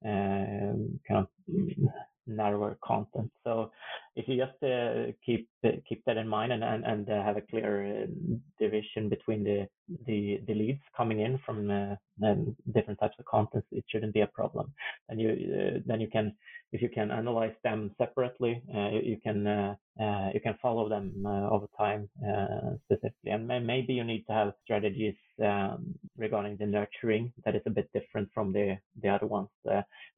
um, 0.05 0.99
kind 1.07 1.19
of 1.19 1.27
narrower 2.27 2.77
content. 2.83 3.31
So 3.43 3.71
if 4.15 4.27
you 4.27 4.37
just 4.37 4.61
uh, 4.63 5.11
keep 5.25 5.49
keep 5.87 6.03
that 6.05 6.17
in 6.17 6.27
mind 6.27 6.51
and 6.51 6.63
and, 6.63 6.85
and 6.85 7.09
uh, 7.09 7.23
have 7.23 7.37
a 7.37 7.41
clear 7.41 8.03
uh, 8.03 8.05
division 8.59 9.09
between 9.09 9.43
the, 9.43 9.67
the 10.05 10.41
the 10.47 10.53
leads 10.53 10.81
coming 10.95 11.21
in 11.21 11.39
from 11.45 11.69
uh, 11.71 11.95
different 12.73 12.99
types 12.99 13.15
of 13.19 13.25
content, 13.25 13.63
it 13.71 13.85
shouldn't 13.87 14.13
be 14.13 14.21
a 14.21 14.27
problem. 14.27 14.73
And 15.09 15.21
you 15.21 15.29
uh, 15.29 15.79
then 15.85 16.01
you 16.01 16.07
can 16.07 16.35
if 16.73 16.81
you 16.81 16.89
can 16.89 17.11
analyze 17.11 17.55
them 17.63 17.91
separately, 17.97 18.61
uh, 18.75 18.89
you, 18.89 19.17
can 19.23 19.77
you 20.33 20.41
can 20.41 20.57
follow 20.61 20.89
them 20.89 21.25
over 21.25 21.67
time 21.77 22.09
specifically. 22.85 23.31
And 23.31 23.47
may- 23.47 23.59
maybe 23.59 23.93
you 23.93 24.03
need 24.03 24.25
to 24.27 24.33
have 24.33 24.53
strategies 24.63 25.15
um, 25.43 25.95
regarding 26.17 26.57
the 26.57 26.65
nurturing 26.65 27.31
that 27.45 27.55
is 27.55 27.61
a 27.65 27.69
bit 27.69 27.89
different 27.93 28.29
from 28.33 28.51
the 28.51 28.77
the 29.01 29.07
other 29.09 29.27
ones. 29.27 29.49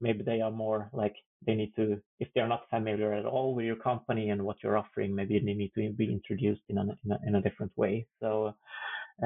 Maybe 0.01 0.24
they 0.24 0.41
are 0.41 0.51
more 0.51 0.89
like 0.94 1.15
they 1.46 1.56
need 1.56 1.75
to 1.77 2.01
if 2.20 2.29
they're 2.36 2.48
not 2.48 2.70
familiar 2.70 3.13
at 3.13 3.25
all 3.25 3.56
with 3.56 3.65
your 3.65 3.77
company 3.77 4.29
and 4.32 4.44
what 4.44 4.58
you're 4.63 4.77
offering 4.77 5.15
maybe 5.15 5.39
they 5.39 5.53
need 5.53 5.72
to 5.75 5.91
be 5.94 6.12
introduced 6.12 6.62
in 6.70 6.77
a 6.79 6.84
in 6.84 7.12
a, 7.12 7.20
in 7.27 7.36
a 7.36 7.41
different 7.41 7.74
way. 7.77 8.08
So 8.22 8.53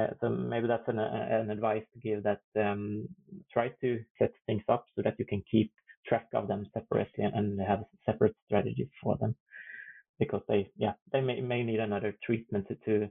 uh, 0.00 0.08
so 0.20 0.30
maybe 0.30 0.68
that's 0.68 0.88
an, 0.88 0.98
an 1.00 1.50
advice 1.50 1.84
to 1.94 2.00
give 2.00 2.22
that 2.24 2.40
um, 2.60 3.08
try 3.52 3.70
to 3.82 4.00
set 4.18 4.32
things 4.46 4.62
up 4.68 4.86
so 4.96 5.02
that 5.02 5.16
you 5.18 5.26
can 5.26 5.42
keep 5.50 5.72
track 6.08 6.28
of 6.34 6.48
them 6.48 6.66
separately 6.74 7.24
and 7.24 7.60
have 7.60 7.84
separate 8.06 8.34
strategies 8.46 8.88
for 9.02 9.18
them. 9.20 9.36
Because 10.18 10.42
they 10.48 10.70
yeah 10.76 10.94
they 11.12 11.20
may, 11.20 11.40
may 11.40 11.62
need 11.64 11.80
another 11.80 12.14
treatment 12.24 12.68
to, 12.68 12.76
to 12.86 13.08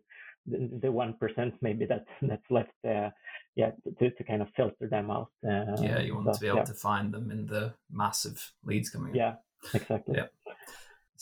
the 0.82 0.92
one 0.92 1.16
percent 1.20 1.56
maybe 1.62 1.86
that 1.86 2.06
that's 2.24 2.52
left 2.52 2.72
uh, 2.88 3.10
yeah 3.56 3.72
to, 4.00 4.10
to 4.12 4.24
kind 4.24 4.42
of 4.42 4.50
filter 4.56 4.88
them 4.88 5.12
out 5.12 5.30
uh, 5.48 5.76
yeah, 5.82 6.00
you 6.00 6.16
want 6.16 6.28
so, 6.28 6.34
to 6.34 6.40
be 6.40 6.48
able 6.48 6.58
yeah. 6.58 6.64
to 6.64 6.74
find 6.74 7.14
them 7.14 7.32
in 7.32 7.46
the 7.46 7.74
massive 7.92 8.52
leads 8.64 8.90
coming 8.90 9.10
in. 9.10 9.16
yeah 9.16 9.36
exactly 9.74 10.16
Yeah. 10.18 10.28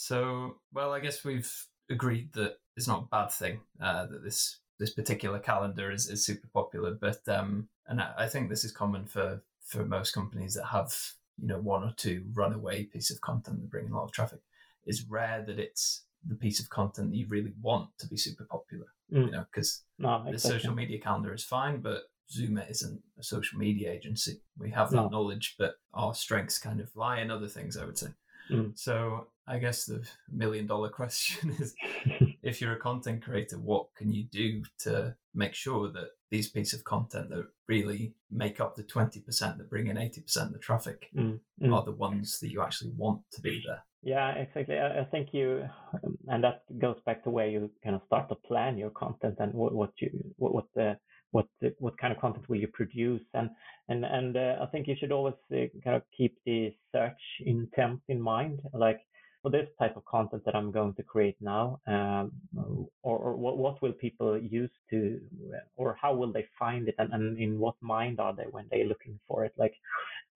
So, 0.02 0.58
well, 0.74 0.94
I 0.94 1.00
guess 1.00 1.24
we've 1.24 1.54
agreed 1.88 2.34
that 2.34 2.58
it's 2.76 2.88
not 2.88 3.04
a 3.04 3.08
bad 3.08 3.32
thing 3.32 3.60
uh, 3.80 4.08
that 4.08 4.24
this 4.24 4.58
this 4.80 4.90
particular 4.90 5.38
calendar 5.38 5.92
is, 5.92 6.10
is 6.10 6.26
super 6.26 6.48
popular, 6.48 6.98
but 7.00 7.22
um, 7.28 7.68
and 7.86 8.02
I, 8.02 8.12
I 8.18 8.28
think 8.28 8.50
this 8.50 8.64
is 8.64 8.72
common 8.72 9.06
for 9.06 9.44
for 9.64 9.86
most 9.86 10.14
companies 10.14 10.56
that 10.56 10.66
have 10.66 10.92
you 11.40 11.48
know 11.48 11.60
one 11.60 11.84
or 11.84 11.94
two 11.96 12.26
runaway 12.34 12.86
piece 12.86 13.12
of 13.12 13.22
content 13.22 13.62
that 13.62 13.70
bring 13.70 13.86
in 13.86 13.92
a 13.92 13.96
lot 13.96 14.06
of 14.06 14.12
traffic. 14.12 14.40
It's 14.86 15.04
rare 15.04 15.44
that 15.46 15.60
it's 15.60 16.04
the 16.28 16.36
piece 16.36 16.60
of 16.60 16.72
content 16.72 17.12
that 17.12 17.18
you 17.18 17.28
really 17.30 17.54
want 17.62 17.90
to 18.00 18.08
be 18.08 18.18
super 18.18 18.46
popular. 18.46 18.88
Mm. 19.14 19.26
You 19.26 19.32
know, 19.32 19.46
because 19.52 19.84
no 20.00 20.26
the 20.32 20.40
social 20.40 20.74
media 20.74 21.00
calendar 21.00 21.32
is 21.32 21.44
fine, 21.44 21.80
but 21.80 22.06
Zooma 22.32 22.70
isn't 22.70 23.02
a 23.20 23.24
social 23.24 23.60
media 23.60 23.92
agency. 23.92 24.42
We 24.58 24.72
have 24.72 24.90
that 24.92 24.98
No. 24.98 25.10
knowledge, 25.10 25.56
but 25.60 25.76
our 25.94 26.14
strengths 26.14 26.58
kind 26.60 26.80
of 26.80 26.96
lie 26.96 27.20
in 27.22 27.30
other 27.32 27.48
things, 27.48 27.78
I 27.78 27.86
would 27.86 27.98
say. 27.98 28.10
Mm. 28.50 28.78
So 28.78 29.28
I 29.48 29.60
guess 29.60 29.86
the 29.86 30.08
million 30.32 30.66
dollar 30.68 30.90
question 31.02 31.52
is 31.60 31.76
if 32.44 32.62
you're 32.62 32.74
a 32.74 32.80
content 32.80 33.24
creator, 33.24 33.58
what 33.58 33.88
can 33.96 34.12
you 34.12 34.24
do 34.26 34.64
to 34.80 35.16
make 35.34 35.54
sure 35.54 35.90
that 35.92 36.10
these 36.30 36.50
pieces 36.50 36.80
of 36.80 36.86
content 36.86 37.30
that 37.30 37.46
really 37.68 38.14
make 38.30 38.60
up 38.62 38.76
the 38.76 38.84
20% 38.84 39.24
that 39.58 39.70
bring 39.70 39.88
in 39.88 39.98
80% 39.98 40.38
of 40.48 40.54
the 40.54 40.60
traffic 40.60 41.08
Mm, 41.16 41.40
mm. 41.62 41.74
are 41.74 41.84
the 41.84 41.92
ones 41.92 42.40
that 42.40 42.50
you 42.50 42.62
actually 42.62 42.92
want 42.96 43.22
to 43.34 43.42
be 43.42 43.62
there? 43.66 43.84
Yeah, 44.04 44.32
exactly. 44.32 44.80
I, 44.80 45.02
I 45.02 45.06
think 45.06 45.30
you, 45.34 45.68
um, 46.04 46.18
and 46.28 46.44
that 46.44 46.64
goes 46.80 46.98
back 47.06 47.24
to 47.24 47.30
where 47.30 47.48
you 47.48 47.70
kind 47.84 47.96
of 47.96 48.02
start 48.08 48.30
to 48.30 48.36
plan 48.36 48.78
your 48.78 48.90
content 48.90 49.36
and 49.40 49.54
what, 49.54 49.74
what 49.74 49.92
you, 50.00 50.10
what, 50.38 50.54
what 50.56 50.66
the, 50.74 50.98
what, 51.32 51.48
what 51.80 51.98
kind 51.98 52.14
of 52.14 52.20
content 52.20 52.48
will 52.50 52.58
you 52.58 52.68
produce, 52.68 53.22
and 53.34 53.50
and 53.90 54.06
and 54.06 54.38
uh, 54.38 54.58
I 54.62 54.66
think 54.68 54.88
you 54.88 54.96
should 55.00 55.12
always 55.12 55.36
uh, 55.52 55.68
kind 55.84 55.96
of 55.96 56.04
keep 56.16 56.38
the 56.46 56.74
search 56.92 57.22
intent 57.46 58.00
in 58.08 58.22
mind, 58.22 58.62
like. 58.74 59.00
For 59.42 59.50
this 59.50 59.68
type 59.80 59.98
of 59.98 60.06
content 60.06 60.44
that 60.46 60.56
I'm 60.56 60.72
going 60.72 60.94
to 60.94 61.04
create 61.04 61.36
now, 61.42 61.80
um, 61.88 62.32
or, 63.02 63.18
or 63.18 63.36
what, 63.36 63.58
what 63.58 63.82
will 63.82 63.94
people 63.94 64.40
use 64.40 64.70
to, 64.92 65.20
or 65.76 65.98
how 66.00 66.14
will 66.14 66.32
they 66.32 66.46
find 66.60 66.88
it, 66.88 66.94
and, 67.00 67.12
and 67.12 67.40
in 67.40 67.58
what 67.58 67.74
mind 67.82 68.20
are 68.20 68.36
they 68.36 68.46
when 68.52 68.66
they're 68.70 68.86
looking 68.86 69.20
for 69.28 69.44
it? 69.44 69.54
Like, 69.58 69.74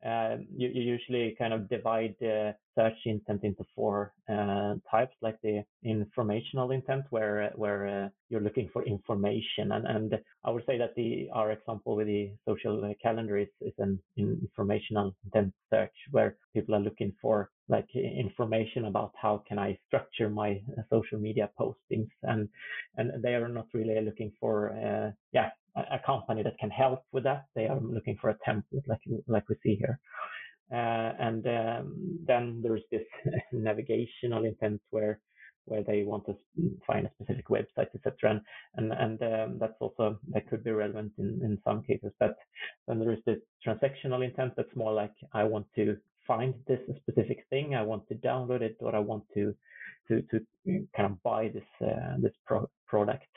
um, 0.04 0.48
you, 0.56 0.70
you 0.70 0.82
usually 0.82 1.36
kind 1.38 1.54
of 1.54 1.70
divide 1.70 2.16
the 2.20 2.56
search 2.76 2.98
intent 3.06 3.44
into 3.44 3.64
four 3.76 4.14
uh, 4.28 4.76
types, 4.90 5.16
like 5.22 5.38
the 5.42 5.64
informational 5.84 6.72
intent, 6.72 7.06
where 7.12 7.52
where 7.56 7.88
uh, 7.88 8.10
you're 8.30 8.42
looking 8.42 8.70
for 8.72 8.84
information, 8.86 9.72
and 9.72 9.86
and 9.88 10.20
I 10.44 10.52
would 10.52 10.66
say 10.66 10.78
that 10.78 10.96
the 10.96 11.28
our 11.34 11.52
example 11.52 11.96
with 11.96 12.08
the 12.08 12.32
social 12.48 12.94
calendar 13.02 13.38
is 13.38 13.50
is 13.62 13.74
an 13.80 14.00
informational 14.18 15.16
intent 15.26 15.54
search, 15.72 15.96
where 16.12 16.38
people 16.56 16.74
are 16.76 16.88
looking 16.90 17.14
for 17.22 17.52
like 17.70 17.88
information 17.96 18.86
about 18.86 19.12
how 19.22 19.44
can 19.48 19.60
I 19.60 19.78
structure 19.88 20.30
my 20.30 20.62
uh, 20.78 20.82
social 20.90 21.20
media 21.20 21.50
postings, 21.60 22.10
and 22.24 22.50
and 22.98 23.24
they 23.24 23.36
are 23.36 23.48
not 23.48 23.68
really 23.74 24.00
looking 24.02 24.32
for 24.40 24.54
uh, 24.72 25.12
yeah 25.34 25.50
a, 25.76 26.00
company 26.06 26.42
that 26.44 26.58
can 26.58 26.70
help 26.70 27.02
with 27.12 27.24
that. 27.26 27.46
They 27.56 27.68
are 27.68 27.80
looking 27.80 28.18
for 28.22 28.30
a 28.30 28.38
template, 28.48 28.88
like 28.88 29.02
like 29.28 29.48
we 29.50 29.56
see 29.64 29.76
here. 29.76 30.00
Uh, 30.72 31.12
and 31.20 31.46
um, 31.48 32.20
then 32.26 32.62
there's 32.64 32.84
this 32.92 33.04
navigational 33.52 34.46
intent 34.46 34.82
where 34.90 35.20
where 35.66 35.84
they 35.84 36.04
want 36.04 36.24
to 36.28 36.36
find 36.86 37.08
a 37.08 37.12
specific 37.16 37.48
website, 37.48 37.90
etc. 37.96 38.14
And 38.32 38.42
and, 38.76 38.92
and 38.94 39.22
um, 39.22 39.58
that's 39.60 39.80
also 39.80 40.20
that 40.34 40.48
could 40.50 40.64
be 40.64 40.72
relevant 40.72 41.14
in, 41.18 41.40
in 41.44 41.58
some 41.64 41.84
cases. 41.84 42.12
But 42.20 42.38
then 42.88 43.00
there 43.00 43.12
is 43.12 43.20
this 43.26 43.40
transactional 43.66 44.24
intent 44.24 44.54
that's 44.56 44.76
more 44.76 44.94
like 44.94 45.14
I 45.34 45.44
want 45.44 45.68
to 45.76 45.98
find 46.28 46.54
this 46.68 46.80
specific 46.98 47.46
thing, 47.50 47.76
I 47.76 47.84
want 47.84 48.08
to 48.10 48.16
download 48.16 48.62
it, 48.62 48.78
or 48.80 48.96
I 48.96 49.00
want 49.00 49.24
to 49.34 49.56
to 50.08 50.22
to 50.22 50.40
kind 50.96 51.12
of 51.12 51.24
buy 51.24 51.50
this 51.50 51.88
uh, 51.88 52.16
this 52.20 52.34
pro- 52.46 52.70
product. 52.88 53.28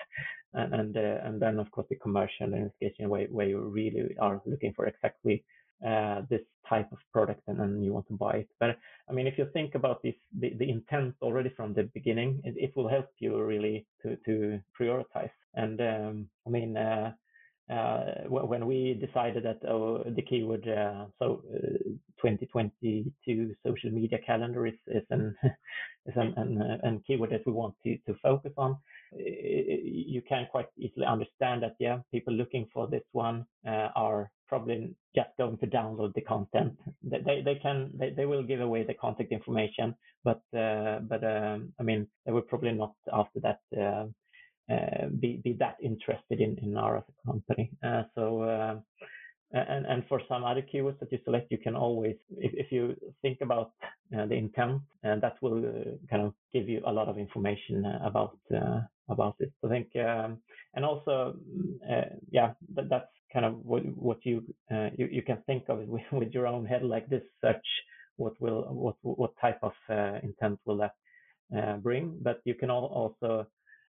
And 0.55 0.75
and, 0.75 0.97
uh, 0.97 1.19
and 1.25 1.41
then 1.41 1.59
of 1.59 1.71
course 1.71 1.87
the 1.91 1.97
commercial 1.97 2.47
investigation 2.47 3.09
where 3.09 3.27
where 3.27 3.49
you 3.49 3.61
really 3.61 4.17
are 4.19 4.41
looking 4.47 4.73
for 4.75 4.87
exactly 4.87 5.45
uh, 5.87 6.23
this 6.29 6.41
type 6.69 6.91
of 6.91 6.99
product 7.13 7.41
and 7.47 7.59
then 7.61 7.83
you 7.83 7.93
want 7.93 8.07
to 8.09 8.15
buy 8.15 8.33
it. 8.33 8.49
But 8.59 8.77
I 9.09 9.13
mean, 9.13 9.27
if 9.27 9.39
you 9.39 9.47
think 9.53 9.75
about 9.75 10.03
this, 10.03 10.15
the, 10.39 10.53
the 10.59 10.69
intent 10.69 11.15
already 11.23 11.51
from 11.51 11.73
the 11.73 11.85
beginning, 11.95 12.41
it, 12.45 12.55
it 12.57 12.77
will 12.77 12.89
help 12.89 13.07
you 13.21 13.41
really 13.41 13.87
to, 14.03 14.17
to 14.27 14.61
prioritize. 14.79 15.31
And 15.55 15.81
um, 15.81 16.29
I 16.47 16.51
mean, 16.51 16.77
uh, 16.77 17.13
when 18.29 18.67
we 18.67 18.95
decided 18.95 19.45
that 19.45 19.59
oh, 19.69 20.03
the 20.05 20.23
keyword, 20.23 20.67
uh, 20.69 21.07
so 21.19 21.43
2022 22.21 23.55
social 23.67 23.91
media 23.91 24.19
calendar 24.27 24.67
is, 24.67 24.75
is 24.87 25.03
an 25.11 25.35
is 26.07 26.15
an, 26.17 26.35
an, 26.37 26.81
an 26.83 27.03
keyword 27.07 27.31
that 27.31 27.47
we 27.47 27.53
want 27.53 27.75
to, 27.85 27.99
focus 28.23 28.53
on, 28.57 28.77
you 29.13 30.23
can 30.29 30.47
quite 30.51 30.69
easily 30.79 31.07
understand 31.07 31.63
that 31.63 31.77
yeah, 31.79 31.99
people 32.13 32.33
looking 32.33 32.67
for 32.73 32.87
this 32.89 33.05
one 33.13 33.45
are 33.67 34.31
probably 34.49 34.95
just 35.15 35.29
going 35.37 35.59
to 35.59 35.67
download 35.67 36.15
the 36.15 36.23
content. 36.23 36.75
They 37.03 37.43
they 37.45 37.57
can 37.57 37.91
they, 37.95 38.11
they 38.11 38.25
will 38.25 38.43
give 38.43 38.61
away 38.61 38.85
the 38.85 38.95
contact 38.95 39.31
information, 39.31 39.95
but 40.25 40.41
uh, 40.57 41.01
but 41.01 41.23
um, 41.23 41.75
I 41.79 41.83
mean 41.83 42.07
they 42.25 42.33
will 42.33 42.43
probably 42.43 42.73
not 42.73 42.95
after 43.13 43.41
that 43.41 43.61
uh, 43.77 43.81
uh, 43.81 44.07
be 45.21 45.41
be 45.43 45.53
that 45.55 45.77
interested 45.83 46.41
in 46.41 46.59
in 46.63 46.77
our 46.77 47.05
company. 47.25 47.71
Uh, 47.83 48.03
so. 48.15 48.43
Uh, 48.43 48.77
and, 49.51 49.87
and 49.87 50.05
for 50.11 50.21
some 50.29 50.45
other 50.45 50.61
keywords 50.61 51.01
that 51.01 51.11
you 51.11 51.19
select, 51.25 51.51
you 51.51 51.57
can 51.57 51.75
always, 51.75 52.17
if, 52.37 52.53
if 52.53 52.71
you 52.71 52.95
think 53.23 53.39
about 53.41 53.71
uh, 54.15 54.27
the 54.27 54.35
intent, 54.35 54.83
and 55.03 55.23
that 55.23 55.37
will 55.41 55.65
uh, 55.65 55.97
kind 56.11 56.23
of 56.23 56.35
give 56.53 56.69
you 56.69 56.83
a 56.87 56.93
lot 56.93 57.09
of 57.09 57.17
information 57.17 57.83
about 58.05 58.37
about 59.09 59.37
it. 59.41 59.51
I 59.65 59.69
think, 59.69 59.89
um, 59.97 60.37
and 60.75 60.85
also, 60.85 61.37
yeah, 62.31 62.53
that, 62.75 62.91
that's 62.91 63.09
kind 63.33 63.45
of 63.45 63.55
what, 63.65 63.85
what 63.97 64.19
you, 64.25 64.43
uh, 64.71 64.89
you 64.97 65.09
you 65.11 65.23
can 65.23 65.39
think 65.47 65.65
of 65.69 65.81
it 65.81 65.89
with, 65.95 66.03
with, 66.13 66.33
your 66.33 66.47
own 66.47 66.67
head 66.67 66.83
like 66.83 67.09
this 67.09 67.23
search 67.41 67.67
what 68.17 68.35
will 68.41 68.63
what 68.71 68.97
what 69.03 69.33
type 69.41 69.59
of 69.63 69.73
uh, 69.89 70.19
intent 70.23 70.59
will 70.65 70.77
that 70.77 70.95
uh, 71.57 71.77
bring 71.77 72.19
but 72.21 72.41
you 72.45 72.55
can 72.55 72.71
also 72.71 73.47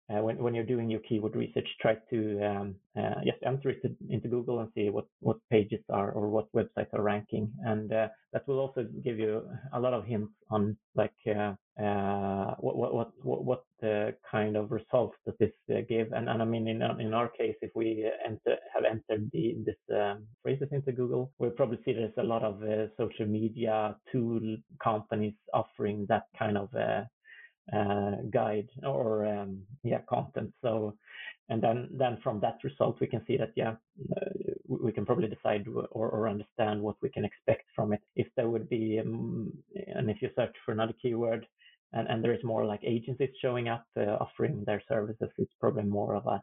uh, 0.10 0.22
when, 0.22 0.38
when 0.38 0.56
you're 0.56 0.64
doing 0.64 0.90
your 0.90 1.02
keyword 1.02 1.36
research, 1.36 1.68
try 1.82 1.96
to 2.10 2.44
um, 2.44 2.76
uh, 2.98 3.16
just 3.24 3.38
enter 3.46 3.70
it 3.70 3.82
into 4.10 4.28
Google 4.28 4.60
and 4.60 4.70
see 4.74 4.90
what, 4.90 5.06
what 5.20 5.38
pages 5.52 5.82
are 5.92 6.12
or 6.12 6.30
what 6.30 6.52
websites 6.54 6.94
are 6.94 7.04
ranking. 7.04 7.52
And 7.64 7.94
uh, 7.94 8.08
that 8.34 8.48
will 8.48 8.60
also 8.60 8.88
give 9.04 9.20
you 9.20 9.44
a 9.74 9.80
lot 9.80 9.94
of 9.94 10.06
hints 10.06 10.34
on 10.50 10.78
like 10.96 11.14
uh, 11.28 11.54
uh, 11.82 12.56
what, 12.60 12.76
what, 12.76 13.12
what, 13.24 13.44
what 13.46 13.64
the 13.82 14.16
kind 14.30 14.58
of 14.58 14.72
results 14.72 15.16
does 15.26 15.36
this 15.40 15.52
uh, 15.72 15.82
give. 15.88 16.12
And, 16.12 16.28
and 16.28 16.42
I 16.42 16.46
mean, 16.46 16.68
in, 16.68 16.82
in 17.00 17.14
our 17.14 17.30
case, 17.30 17.56
if 17.62 17.72
we 17.76 18.10
enter, 18.26 18.58
have 18.74 18.86
entered 18.86 19.30
the, 19.32 19.58
this 19.64 19.76
um, 19.96 20.26
phrases 20.42 20.70
into 20.72 20.92
Google, 20.92 21.32
we'll 21.38 21.52
probably 21.52 21.80
see 21.86 21.94
there's 21.94 22.12
a 22.18 22.24
lot 22.24 22.44
of 22.44 22.62
social 22.98 23.28
media 23.28 23.96
tool 24.12 24.58
companies 24.84 25.36
offering 25.54 26.08
that 26.10 26.24
kind 26.38 26.58
of 26.58 26.70
uh, 27.74 28.16
guide 28.32 28.70
or 28.84 29.26
um, 29.26 29.62
yeah 29.84 30.00
content. 30.10 30.54
So 30.62 30.96
and 31.50 31.62
then 31.62 31.90
then 31.92 32.18
from 32.24 32.40
that 32.42 32.58
result 32.64 33.00
we 33.00 33.08
can 33.08 33.24
see 33.26 33.38
that 33.38 33.52
yeah 33.56 33.76
uh, 34.16 34.30
we 34.68 34.92
can 34.92 35.06
probably 35.06 35.28
decide 35.28 35.66
or, 35.92 36.08
or 36.10 36.30
understand 36.30 36.82
what 36.82 36.96
we 37.02 37.10
can 37.10 37.26
expect 37.26 37.66
from 37.76 37.94
it. 37.94 38.02
If 38.16 38.28
there 38.36 38.50
would 38.50 38.70
be 38.70 39.00
um, 39.00 39.52
and 39.96 40.10
if 40.10 40.22
you 40.22 40.30
search 40.36 40.56
for 40.66 40.72
another 40.72 40.94
keyword 41.02 41.46
and, 41.94 42.08
and 42.08 42.24
there 42.24 42.34
is 42.34 42.44
more 42.44 42.66
like 42.66 42.82
agencies 42.84 43.30
showing 43.42 43.68
up 43.68 43.86
uh, 43.98 44.18
offering 44.20 44.64
their 44.66 44.82
services, 44.88 45.30
it's 45.38 45.54
probably 45.60 45.84
more 45.84 46.16
of 46.16 46.26
a 46.28 46.42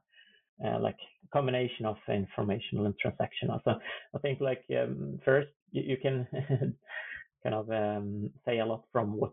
uh, 0.64 0.78
like 0.80 0.96
combination 1.32 1.84
of 1.84 1.96
informational 2.08 2.86
and 2.86 2.94
transactional. 3.04 3.60
So 3.64 3.74
I 4.14 4.18
think 4.18 4.40
like 4.40 4.64
um, 4.70 5.18
first 5.24 5.48
you, 5.70 5.82
you 5.82 5.96
can 5.96 6.26
kind 7.46 7.54
of 7.54 7.70
um, 7.70 8.30
say 8.44 8.58
a 8.58 8.66
lot 8.66 8.82
from 8.92 9.16
what 9.16 9.32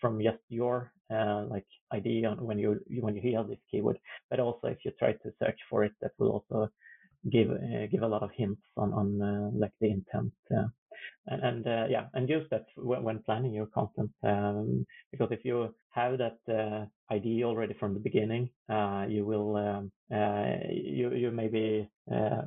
from 0.00 0.20
just 0.22 0.42
your 0.48 0.92
uh, 1.14 1.44
like 1.48 1.66
idea 1.94 2.30
when 2.40 2.58
you 2.58 2.80
when 3.00 3.14
you 3.14 3.22
hear 3.22 3.44
this 3.44 3.58
keyword, 3.70 3.98
but 4.30 4.40
also 4.40 4.68
if 4.68 4.78
you 4.84 4.92
try 4.98 5.12
to 5.12 5.32
search 5.38 5.60
for 5.70 5.84
it, 5.84 5.92
that 6.02 6.12
will 6.18 6.32
also 6.32 6.68
give 7.30 7.50
uh, 7.50 7.86
give 7.92 8.02
a 8.02 8.08
lot 8.08 8.22
of 8.22 8.30
hints 8.36 8.62
on 8.76 8.92
on 8.92 9.22
uh, 9.22 9.50
like 9.58 9.72
the 9.80 9.90
intent 9.90 10.32
and, 11.28 11.42
and 11.42 11.66
uh, 11.66 11.86
yeah, 11.88 12.06
and 12.14 12.28
use 12.28 12.46
that 12.50 12.66
when, 12.76 13.02
when 13.04 13.22
planning 13.22 13.54
your 13.54 13.66
content. 13.66 14.10
Um, 14.24 14.86
because 15.12 15.30
if 15.32 15.44
you 15.44 15.74
have 15.92 16.18
that 16.18 16.38
uh, 16.48 16.86
idea 17.12 17.46
already 17.46 17.74
from 17.74 17.94
the 17.94 18.00
beginning, 18.00 18.50
uh, 18.70 19.06
you 19.08 19.24
will 19.24 19.56
um, 19.56 19.92
uh, 20.14 20.56
you 20.70 21.12
you 21.14 21.30
maybe 21.30 21.88
uh, 22.12 22.42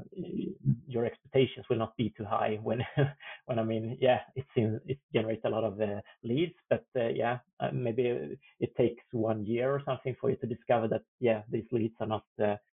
your 0.87 1.05
expectations 1.05 1.65
will 1.69 1.77
not 1.77 1.95
be 1.97 2.13
too 2.17 2.25
high 2.25 2.59
when 2.63 2.81
when 3.45 3.59
I 3.59 3.63
mean 3.63 3.97
yeah 4.01 4.19
it 4.35 4.45
seems 4.55 4.79
it 4.87 4.97
generates 5.13 5.45
a 5.45 5.49
lot 5.49 5.63
of 5.63 5.79
uh, 5.81 6.01
leads, 6.23 6.55
but 6.69 6.85
yeah 6.95 7.39
maybe 7.73 8.37
it 8.59 8.75
takes 8.75 9.03
one 9.11 9.45
year 9.45 9.71
or 9.73 9.81
something 9.85 10.15
for 10.19 10.29
you 10.29 10.35
to 10.37 10.47
discover 10.47 10.87
that 10.89 11.01
yeah 11.19 11.41
these 11.51 11.65
leads 11.71 11.95
are 11.99 12.07
not 12.07 12.23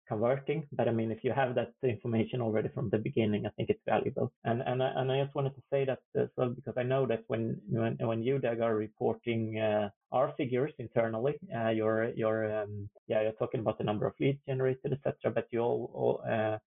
converting. 0.09 0.67
But 0.73 0.89
I 0.89 0.93
mean 0.93 1.11
if 1.11 1.25
you 1.25 1.33
have 1.33 1.55
that 1.55 1.73
information 1.83 2.41
already 2.41 2.69
from 2.69 2.91
the 2.91 2.99
beginning, 2.99 3.47
I 3.47 3.51
think 3.51 3.71
it's 3.71 3.83
valuable. 3.87 4.33
And 4.45 4.63
and 4.63 4.83
and 4.83 5.11
I 5.13 5.23
just 5.23 5.35
wanted 5.35 5.55
to 5.55 5.63
say 5.71 5.85
that 5.85 6.01
as 6.17 6.29
well 6.37 6.51
because 6.51 6.75
I 6.77 6.83
know 6.83 7.07
that 7.07 7.25
when 7.29 7.61
when 7.69 7.97
when 8.01 8.23
you 8.23 8.39
Dag 8.39 8.61
are 8.61 8.75
reporting 8.77 9.59
uh, 9.59 9.91
our 10.13 10.33
figures 10.37 10.73
internally, 10.79 11.35
uh, 11.57 11.71
you're 11.71 12.11
you're 12.15 12.63
um, 12.63 12.89
yeah 13.09 13.23
you're 13.23 13.33
talking 13.33 13.61
about 13.61 13.79
the 13.79 13.85
number 13.85 14.07
of 14.07 14.15
leads 14.21 14.39
generated, 14.47 14.93
etc. 14.93 15.33
But 15.35 15.49
you 15.51 15.61
all, 15.61 15.91
all 15.95 16.23
uh, 16.31 16.59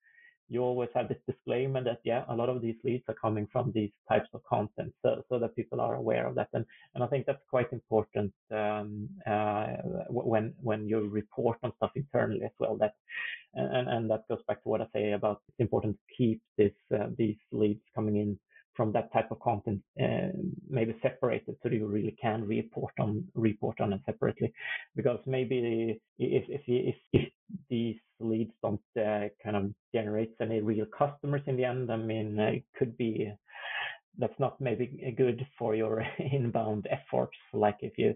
you 0.48 0.62
always 0.62 0.90
have 0.94 1.08
this 1.08 1.18
disclaimer 1.28 1.84
that 1.84 2.00
yeah 2.04 2.24
a 2.30 2.36
lot 2.36 2.50
of 2.50 2.62
these 2.62 2.76
leads 2.84 3.04
are 3.08 3.16
coming 3.16 3.48
from 3.52 3.72
these 3.74 3.92
types 4.08 4.30
of 4.34 4.44
content 4.44 4.94
so, 5.02 5.24
so 5.30 5.40
that 5.40 5.56
people 5.56 5.82
are 5.82 5.96
aware 5.96 6.28
of 6.28 6.36
that 6.36 6.50
and 6.54 6.66
and 6.94 7.04
i 7.04 7.08
think 7.08 7.26
that's 7.26 7.42
quite 7.50 7.72
important 7.72 8.32
um, 8.52 9.10
uh, 9.26 9.68
when 10.10 10.54
when 10.62 10.88
you 10.88 11.08
report 11.10 11.58
on 11.64 11.74
stuff 11.78 11.92
internally 11.96 12.44
as 12.44 12.52
well 12.60 12.78
that 12.78 12.94
and 13.56 13.90
and 13.90 14.10
that 14.10 14.28
goes 14.30 14.44
back 14.48 14.62
to 14.62 14.70
what 14.70 14.82
i 14.82 14.88
say 14.94 15.14
about 15.14 15.42
it's 15.48 15.60
important 15.60 15.98
to 15.98 16.16
keep 16.16 16.42
this 16.58 16.74
uh, 16.94 17.08
these 17.18 17.38
leads 17.52 17.82
coming 17.96 18.18
in 18.18 18.38
from 18.76 18.92
that 18.92 19.12
type 19.14 19.32
of 19.32 19.40
content 19.40 19.82
uh, 20.02 20.30
maybe 20.70 20.96
separated 21.02 21.56
so 21.62 21.70
you 21.70 21.88
really 21.88 22.16
can 22.22 22.46
report 22.46 22.94
on 23.00 23.24
report 23.34 23.80
on 23.80 23.94
it 23.94 24.02
separately 24.06 24.52
because 24.96 25.20
maybe 25.26 26.00
if 26.20 26.44
if 26.50 26.62
if, 26.68 26.96
if 27.14 27.30
these 27.70 27.98
leads 28.20 28.52
don't 28.62 28.82
uh, 28.98 29.28
kind 29.44 29.56
of 29.56 29.72
generate 29.94 30.34
any 30.42 30.62
real 30.62 30.86
customers 30.98 31.42
in 31.48 31.58
the 31.58 31.66
end 31.66 31.92
i 31.92 31.96
mean 31.98 32.40
uh, 32.40 32.48
it 32.48 32.64
could 32.78 32.98
be 32.98 33.32
that's 34.18 34.40
not 34.40 34.60
maybe 34.62 35.14
good 35.18 35.46
for 35.58 35.76
your 35.76 36.06
inbound 36.32 36.88
efforts 36.90 37.38
like 37.54 37.78
if 37.82 37.98
you 37.98 38.14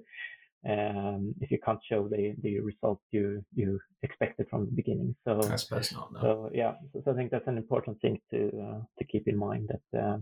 um, 0.68 1.34
if 1.40 1.52
you 1.52 1.58
can't 1.64 1.80
show 1.90 2.08
the 2.08 2.36
the 2.42 2.60
results 2.60 3.04
you 3.12 3.44
you 3.56 3.80
expected 4.04 4.48
from 4.50 4.66
the 4.66 4.72
beginning. 4.72 5.16
So 5.26 5.42
I 5.50 5.56
suppose 5.56 5.92
not. 5.94 6.12
No. 6.14 6.20
So 6.22 6.50
yeah, 6.54 6.74
so, 6.92 7.02
so, 7.06 7.12
I 7.12 7.16
think 7.16 7.32
that's 7.32 7.48
an 7.48 7.58
important 7.58 8.00
thing 8.02 8.20
to 8.32 8.48
uh, 8.48 8.80
to 8.98 9.06
keep 9.06 9.28
in 9.28 9.38
mind 9.38 9.70
that 9.70 10.00
uh, 10.00 10.18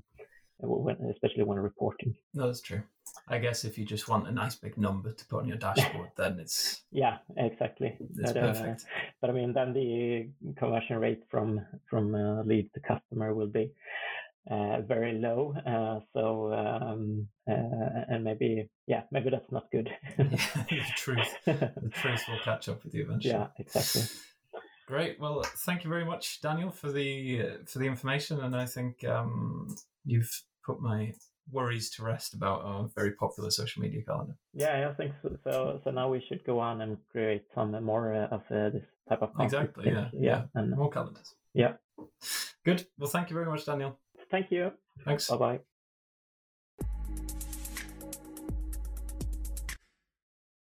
when, 0.59 0.97
especially 1.11 1.43
when 1.43 1.59
reporting. 1.59 2.15
No, 2.33 2.47
that's 2.47 2.61
true. 2.61 2.83
I 3.27 3.37
guess 3.39 3.65
if 3.65 3.77
you 3.77 3.85
just 3.85 4.07
want 4.07 4.27
a 4.27 4.31
nice 4.31 4.55
big 4.55 4.77
number 4.77 5.11
to 5.11 5.25
put 5.25 5.41
on 5.41 5.47
your 5.47 5.57
dashboard, 5.57 6.09
then 6.17 6.39
it's 6.39 6.83
yeah, 6.91 7.17
exactly. 7.35 7.97
It's 7.99 8.33
but, 8.33 8.37
uh, 8.37 8.53
perfect. 8.53 8.81
Uh, 8.81 8.99
but 9.21 9.29
I 9.29 9.33
mean, 9.33 9.53
then 9.53 9.73
the 9.73 10.29
conversion 10.57 10.97
rate 10.99 11.23
from 11.29 11.61
from 11.89 12.15
uh, 12.15 12.43
lead 12.43 12.73
to 12.73 12.79
customer 12.79 13.33
will 13.33 13.47
be 13.47 13.71
uh, 14.49 14.81
very 14.81 15.19
low. 15.19 15.55
Uh, 15.65 15.99
so 16.13 16.53
um, 16.53 17.27
uh, 17.49 18.05
and 18.09 18.23
maybe 18.23 18.69
yeah, 18.87 19.03
maybe 19.11 19.29
that's 19.29 19.51
not 19.51 19.69
good. 19.71 19.89
yeah, 20.17 20.25
the 20.69 20.81
truth, 20.95 21.35
the 21.45 21.91
truth 21.91 22.23
will 22.27 22.39
catch 22.43 22.69
up 22.69 22.83
with 22.83 22.93
you 22.93 23.03
eventually. 23.03 23.33
Yeah, 23.33 23.47
exactly. 23.57 24.03
Great. 24.87 25.19
Well, 25.19 25.43
thank 25.43 25.83
you 25.83 25.89
very 25.89 26.05
much, 26.05 26.39
Daniel, 26.39 26.71
for 26.71 26.91
the 26.91 27.41
uh, 27.41 27.65
for 27.65 27.79
the 27.79 27.85
information, 27.85 28.39
and 28.39 28.55
I 28.55 28.65
think 28.65 29.03
um, 29.03 29.75
you've 30.07 30.31
put 30.65 30.81
my 30.81 31.13
worries 31.51 31.89
to 31.91 32.03
rest 32.03 32.33
about 32.33 32.63
our 32.63 32.89
very 32.95 33.11
popular 33.11 33.49
social 33.51 33.81
media 33.81 34.01
calendar. 34.03 34.33
Yeah, 34.53 34.89
I 34.89 34.93
think 34.93 35.13
so. 35.21 35.37
So, 35.43 35.81
so 35.83 35.91
now 35.91 36.09
we 36.09 36.23
should 36.27 36.43
go 36.45 36.59
on 36.59 36.81
and 36.81 36.97
create 37.11 37.45
some 37.53 37.71
more 37.83 38.13
uh, 38.13 38.27
of 38.27 38.41
uh, 38.51 38.69
this 38.69 38.83
type 39.07 39.21
of 39.21 39.33
content. 39.33 39.69
Exactly. 39.69 39.91
Yeah. 39.91 40.09
Yeah. 40.13 40.19
yeah. 40.21 40.43
And 40.55 40.75
more 40.75 40.89
calendars. 40.89 41.35
Yeah. 41.53 41.73
Good. 42.65 42.87
Well, 42.97 43.09
thank 43.09 43.29
you 43.29 43.33
very 43.35 43.45
much, 43.45 43.65
Daniel. 43.65 43.99
Thank 44.29 44.51
you. 44.51 44.71
Thanks. 45.05 45.29
Bye 45.29 45.37
bye. 45.37 45.59